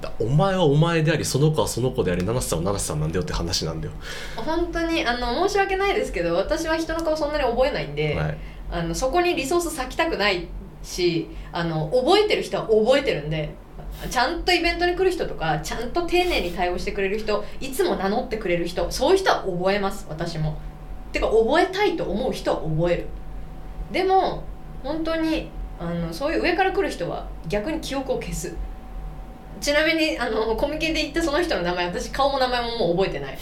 [0.02, 3.92] だお前はお前でありその子はその子であり七瀬さんは七瀬さんなんだよって話なんだよ、
[4.36, 8.38] 本当にあの申し訳ないですけど私は人の顔そんなに覚えないんで、はい、
[8.70, 10.48] あのそこにリソース割きたくない
[10.82, 13.54] しあの覚えてる人は覚えてるんで
[14.10, 20.58] ちゃんとイベントに来る人とかちゃんと丁寧に対応してくれる人いつも名乗ってくれる人そういう人は覚えます私も
[21.12, 23.06] てか覚えたいと思う人は覚える。
[23.92, 24.42] でも
[24.82, 28.54] 本当にあのそういう上から来る人は逆に記憶を消す。
[29.60, 33.38] ちなみにあのコミケで行ったその人の名前私顔も名前ももう覚えてない。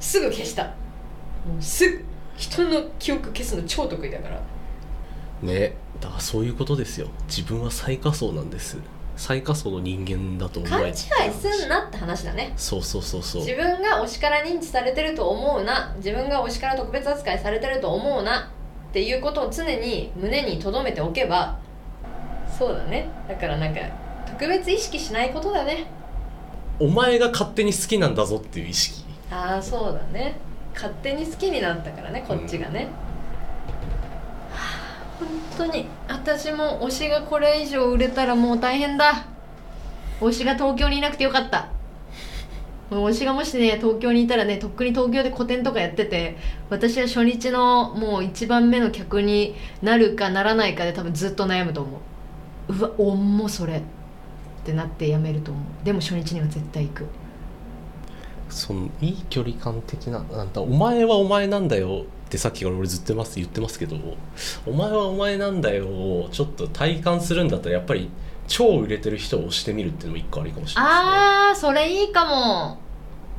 [0.00, 0.64] すぐ消した。
[0.64, 2.04] もうすぐ。
[2.36, 4.40] 人の記憶消すの超得意だから。
[5.42, 7.08] ねだからそういうことですよ。
[7.28, 8.78] 自分は最下層なんです。
[9.20, 12.54] 最下層の人間だと思え勘違いすんなって話だね。
[12.56, 13.42] そうそうそうそう。
[13.42, 15.94] 自分が推しから認知されてると思うな。
[15.98, 18.50] 自分が推しから特別扱いされてると思うな。
[18.88, 21.58] っていうことを常に胸に留めておけば
[22.58, 23.10] そうだね。
[23.28, 23.80] だからなんか
[24.26, 25.84] 特別意識しないことだね。
[26.78, 29.04] お前が勝手に好きなんだぞっていう意識。
[29.30, 30.34] ああそうだね。
[30.74, 33.09] 勝手に好きになったからねこっちがね、はあ
[35.20, 39.26] 本当に私も推しがこれ以上売れたらもう大変だ。
[40.20, 41.68] 推しが東京にいなくてよかった。
[42.90, 46.36] 推しがもしね東京にいたらねとっくに東京で個展とかやってて
[46.70, 52.00] 私は初日のもう一番目の客になるかならないかで多分ずっと悩むと思
[52.68, 52.72] う。
[52.72, 53.78] うわおんもそれ。
[53.78, 53.82] っ
[54.64, 55.84] てなってやめると思う。
[55.84, 57.06] でも初日には絶対行く。
[58.48, 62.04] そのいい距離感的ななんだお前はお前なんだよ。
[62.30, 63.96] ってさっきから俺ずっとます言ってますけど
[64.64, 68.08] お前はお前なんだよをちょっと体感するんだったらやっぱり
[68.46, 72.78] 超売れてる人を押してみるっていうのも一個ありかもしれないあーそれいいかも。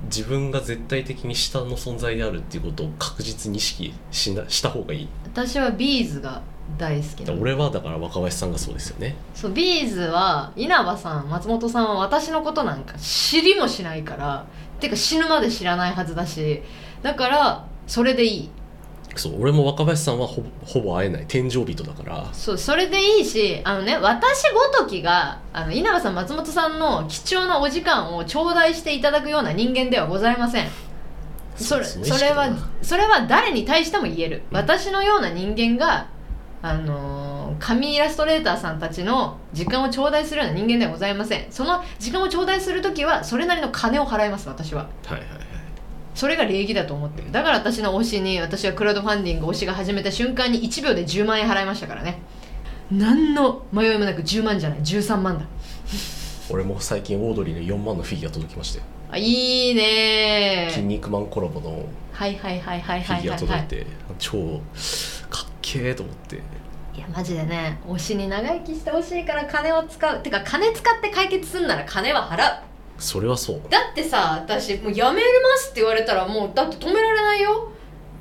[0.10, 5.08] ですね自分が絶対的に下の存在であるっていうことを確実に意識しなした方がいい。
[5.26, 6.42] 私は B'zが
[6.78, 9.16] 大好き俺はだから若林さんがそうですよね。
[9.36, 14.46] そう B'zは稲葉さん松本さんは私のことなんか知りもしないから
[14.80, 16.62] てか死ぬまで知らないはずだし
[17.04, 18.50] だからそれでいい
[19.16, 20.44] そう俺も若林さんはほ
[20.82, 22.30] ぼ会えない天上人だから。
[22.34, 30.70] そうそれでいいしあのね私ごときがあの稲葉さん松本さんの貴重なお時間を頂戴していただくような人間ではございません。
[31.56, 32.50] それうそれは
[32.82, 36.08] それは誰に対しても言える、うん私のような人間が
[36.62, 41.52] あのー紙イラストレーターさんたちの時間を頂戴するような人間ではございません。
[41.52, 44.88] その時間を頂戴する時はそれなりの金を払います私は。
[45.06, 45.51] はいはいはい
[46.14, 47.32] それが礼儀だと思ってる。
[47.32, 52.20] だから私の推しに私はクラウドファンディング推しが始めた瞬間に1秒で10万円払いましたからね。
[52.92, 54.80] 何の迷いもなく10万じゃない。
[54.80, 55.46] 13万だ。
[56.50, 58.82] 俺も最近オードリーの4万のフィギュア届きまして。
[59.10, 60.68] あいいね。
[60.70, 63.88] 筋肉マンコラボのはいはいはいはいはいフィギュア届いて
[64.20, 64.62] 超
[65.30, 66.42] かっけえと思って。
[66.94, 70.22] いやマジでね推しに長生きしてほしいから金を使う。
[70.22, 72.71] てか金使って解決すんなら金は払う
[73.02, 73.62] それはそう。
[73.70, 77.72] だってさ私もうやめますって言われたらもうだって止められないよ。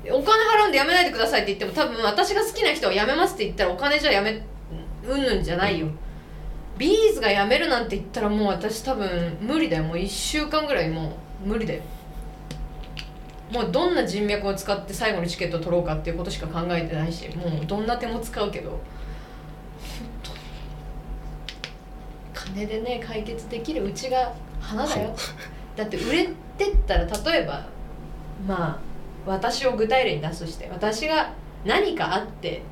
[0.09, 4.43] お金払うんでやめないでくださいって言っても多分私が好きな人はやめますって言ったらお金じゃやめ
[5.07, 5.87] うんぬんじゃないよ。
[6.79, 9.83] ビーズがやめるなんて言ったらもう私多分無理だよ。
[9.83, 11.13] もう1週間ぐらいも
[11.45, 11.83] う無理だよ。
[13.51, 18.79] もうどんな人脈を使って最後のチケットを取ろうかっていうことしか考えてないしもうどんな手も使うけど本
[20.23, 20.35] 当に
[22.53, 25.15] 金でね解決できるうちが花だよ。
[25.75, 27.65] だって売れてったら例えば
[28.47, 28.79] まあ
[29.25, 31.33] 私を具体例に出すとして私が
[31.65, 32.63] 何かあって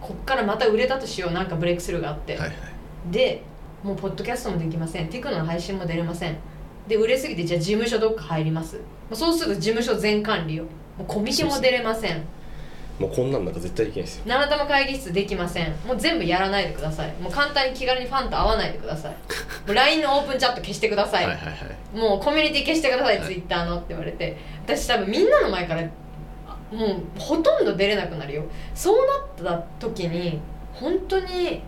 [0.00, 2.58] こっからまた売れたとしようなんかブレイクスルーがあって、はいはい。
[3.10, 3.42] で
[3.82, 5.08] もうポッドキャストもできません。
[5.08, 6.36] テクノの配信も出れません。
[6.88, 8.80] で売れすぎてじゃあ事務所どっか入ります。
[9.12, 10.64] そうすると事務所全管理よ
[10.96, 12.22] もうコミケも出れません
[13.02, 14.22] もうこんなんなんか絶対できないですよ。
[14.26, 15.72] 七玉会議室できません。
[15.84, 17.12] もう全部やらないでください。
[17.20, 19.12] もう簡単に気軽にファンと会わないでください。
[19.12, 19.16] も
[19.68, 21.98] う LINE のオープンチャット消してください、はいはいはい。
[21.98, 23.26] もうコミュニティ消してください、はい。
[23.26, 24.36] ツイッターのって言われて。
[24.64, 25.82] 私多分みんなの前から
[26.46, 28.44] あもうほとんど出れなくなるよ。
[28.72, 29.06] そう
[29.40, 30.40] なった時に
[30.72, 31.60] 本当に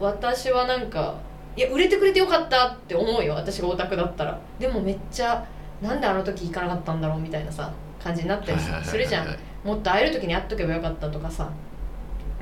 [0.00, 1.16] 私はなんか
[1.56, 3.34] いや売れてくれてよかったって思うよ。
[3.34, 4.40] 私がオタクだったら。
[4.58, 5.46] でもめっちゃ
[5.82, 7.70] なんであの時行かなかったんだろうみたいなさ
[8.02, 11.50] 感じになったりするじゃんもっと会える時に会っとけばよかったとかさ、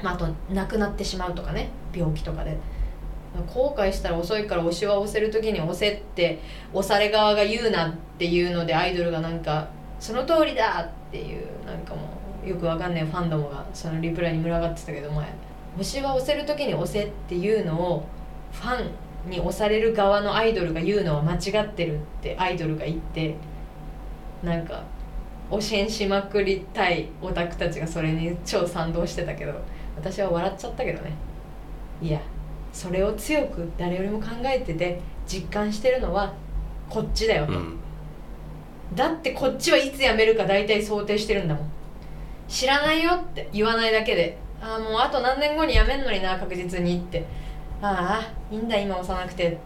[0.03, 1.71] まあ、あと亡くなってしまうとかね。
[1.95, 2.57] 病気とかで。
[3.47, 6.41] 後悔したら遅いから推しは押せる時に押せって
[6.73, 9.69] 押され側が言うなっていうのでアイドルがなんか
[10.01, 12.09] その通りだっていうなんかも
[12.45, 15.27] うよくわかんないファンどもがそのリプライに群がってたけど前。
[15.79, 18.07] 推しは押せる時に押せっていうのを
[18.53, 23.37] ファンに押される側のアイドルが言うのは間違ってるってアイドルが言って
[24.43, 24.83] なんか
[25.51, 29.53] 推し変しまくりたいオタクたちがそれに超賛同してたけど
[29.97, 31.13] 私は笑っちゃったけどね。
[32.01, 32.21] いや
[32.73, 36.33] それを強く誰よりも考えてて実感してるのは
[36.89, 37.77] こっちだよと、うん。
[38.95, 41.71] だってこっちはいつ辞めるか大体想定してるんだもん。
[42.47, 47.25] 知らないよって言わないだけでああもうあと何年後に辞めんのにな確実にって。
[47.81, 49.57] ああいいんだ今押さなくて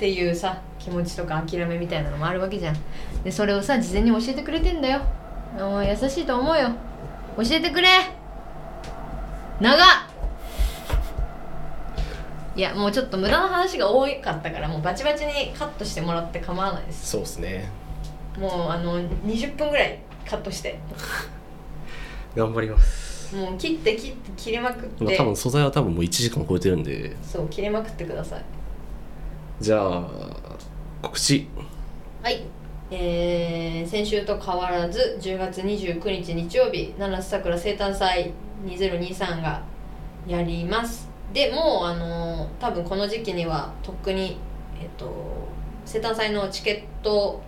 [0.00, 2.76] っていうさ気持ちとか諦めみたいなのもあるわけじゃん。
[3.22, 5.02] でそれをさ事前に教えてくれてんだよ。
[5.58, 6.70] もう優しいと思うよ。
[7.36, 7.88] 教えてくれ。
[9.60, 9.76] 長っ。
[12.56, 17.10] いやもうちょっと無駄な話が多かったからもうバチバチにカットしてもらって構わないです。
[17.10, 17.68] そうですね。
[18.38, 20.78] もうあの20分ぐらいカットして。
[22.34, 23.36] 頑張ります。
[23.36, 25.04] もう切って切って切りまくって。
[25.04, 27.14] まあ多分素材は多分もう1時間超えてるんで。
[27.22, 28.59] そう切りまくってください
[29.60, 30.08] じゃあ
[31.02, 31.46] 告知。
[32.22, 32.44] はい。
[32.90, 38.32] えー、先週と変わらず10月29日日曜日七瀬桜生誕祭
[38.64, 39.62] 2023が
[40.26, 41.10] やります。
[41.34, 44.38] でもうあのー多分この時期にはとっくに
[44.80, 45.12] えっと
[45.84, 47.42] 生誕祭のチケット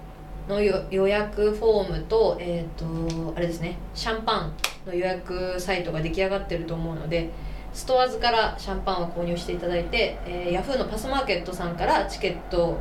[0.51, 4.55] の予予約フォームとえっ、とあれですねシャンパン
[4.87, 7.31] の予約サイトが出来上がってると思うので
[7.73, 12.81] ストアーズからシャンパンを購入していただいて、えー、ヤフーのパスマーケットさんからチケットを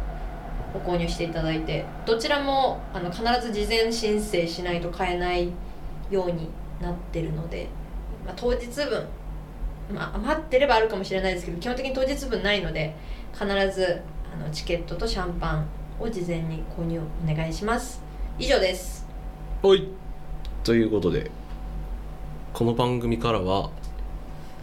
[0.86, 5.52] 購入していただいてどちらもあの必ず事前申請しないと買えない
[6.10, 6.50] ように
[6.82, 7.68] なってるので、
[8.26, 9.08] まあ、当日分、
[9.94, 12.96] まあ、待ってればあるかもしれないですけど基本的に当日分ないので
[13.34, 14.02] 必ず
[14.34, 15.68] あのチケットとシャンパン
[16.00, 18.02] を事前に購入お願いします。
[18.40, 19.06] 以上です。
[19.62, 19.88] はい。
[20.64, 21.30] ということで
[22.54, 23.72] この番組からは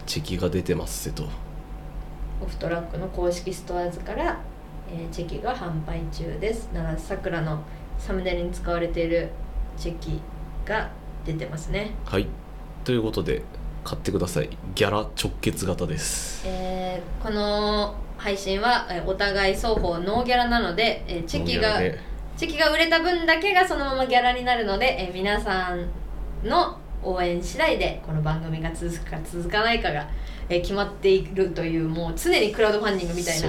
[0.09, 1.23] チェキが出てますせと。
[2.41, 4.39] オフトラックの公式ストアーズから、
[4.91, 6.67] えーチェキが販売中です。
[6.73, 7.59] 奈良さくらの
[7.99, 9.29] サムネイルに使われている
[9.77, 10.19] チェキ
[10.65, 10.89] が
[11.27, 11.91] 出てますね。
[12.05, 12.25] はい。
[12.83, 13.43] ということで
[13.83, 14.49] 買ってください。
[14.73, 16.41] ギャラ直結型です。
[16.47, 21.79] えーこの配信はえーお互い双方ノーギャラなので、えーチェキが
[22.35, 25.87] チェキが売れた分だけがそのままギャラになるので、えー皆さん
[26.43, 30.07] の応援次第でこの番組が続くか続かないかが、
[30.49, 33.47] えー決まっているというもう常にクラウドファンディングみたいな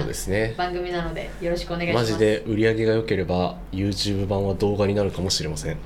[0.55, 2.11] 番組なのでよろしくお願いします。
[2.11, 5.77] マジで売り上げが良ければ YouTube 版は動画になるかもしれません。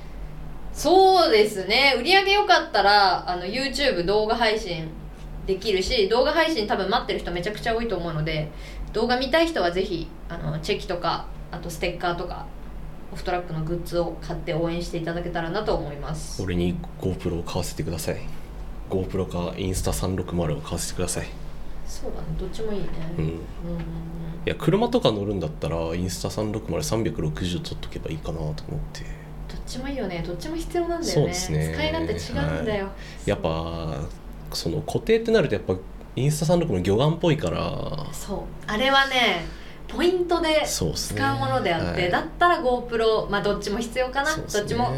[0.73, 1.95] そうですね。
[1.97, 4.89] 売り上げ良かったらあの YouTube 動画配信
[5.47, 8.51] できるし動画配信多分待ってる人めちゃくちゃ多いと思うので
[8.93, 12.45] 動画見たい人はぜひあのチェキとかあとステッカーとか
[13.11, 16.41] オフトラックのグッズを買って応援していただけたらなと思います。
[16.41, 18.17] 俺に GoPro を買わせてください。
[18.89, 21.27] GoPro かインスタ360を買わせてください。
[21.87, 22.87] そうだねどっちもいいね。
[23.17, 23.25] うん。
[23.25, 23.41] いうんうん。
[24.45, 28.53] や車とか乗るんだったらインスタ360360撮っとけばいいかなと思っ
[28.93, 29.01] て。
[29.47, 30.23] どっちもいいよね。
[30.25, 31.11] どっちも必要なんだよね。
[31.11, 31.73] そうですね。
[31.73, 32.89] 使い勝手違うんだよ、
[33.25, 33.99] やっぱ
[34.53, 35.75] その固定ってなるとやっぱ
[36.15, 38.07] インスタ360の魚眼っぽいから。
[38.11, 38.39] そう。
[38.67, 39.45] あれはね
[39.87, 42.11] ポイントで使うものであって、はい。
[42.11, 44.43] だったら GoPro まあどっちも必要かな、ね。
[44.51, 44.89] どっちも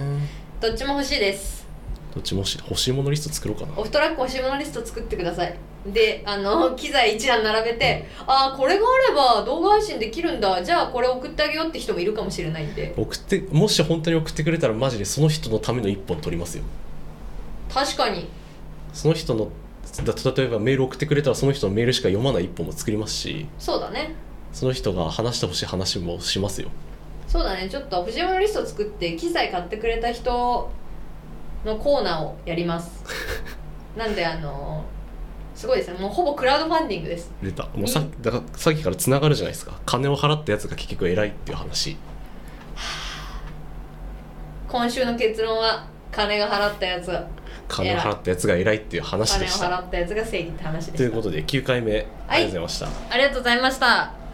[0.59, 1.67] どっちも欲しいです。
[2.13, 3.73] どっちもし欲しいものリスト作ろうかな。
[3.77, 5.55] オフトラック欲しいものリスト作ってください。
[5.85, 10.63] であの 機材一覧並べて、ああこれがあれば動画配信できるんだ。
[10.63, 12.93] じゃあこれ送ってあげようって人もいるかもしれないんで。
[12.97, 16.63] 送ってもし本当に送ってくれたらマジでその人のための一本取りますよ。
[17.73, 18.27] 確かに。
[18.93, 19.49] その人の
[20.03, 23.47] だ例えばメール送ってくれたらその人のメールしか読まない一本も作りますし。
[23.59, 24.15] そうだね
[24.57, 26.69] その人が話してほしい話もしますよ。
[27.27, 27.69] そうだね。
[27.69, 30.71] ちょっと欲しいものリスト作って機材買ってくれた人
[31.63, 33.03] のコーナーをやります。
[33.95, 34.83] なんであの
[35.53, 35.99] すごいですね。
[35.99, 37.31] もうほぼクラウドファンディングです。
[37.39, 39.73] 出たもうさだからさっきからつながるじゃないですか。
[39.85, 41.95] 金を払ったやつが結局偉いっていう話。
[44.67, 47.27] 今週の結論は金が払ったやつが
[47.67, 49.67] 金を払ったやつが偉いっていう話金をでした。
[49.67, 50.97] 払ったやつが正義って話でした。
[50.97, 54.26] ということで9回目ありがとうございました、ありがとうございました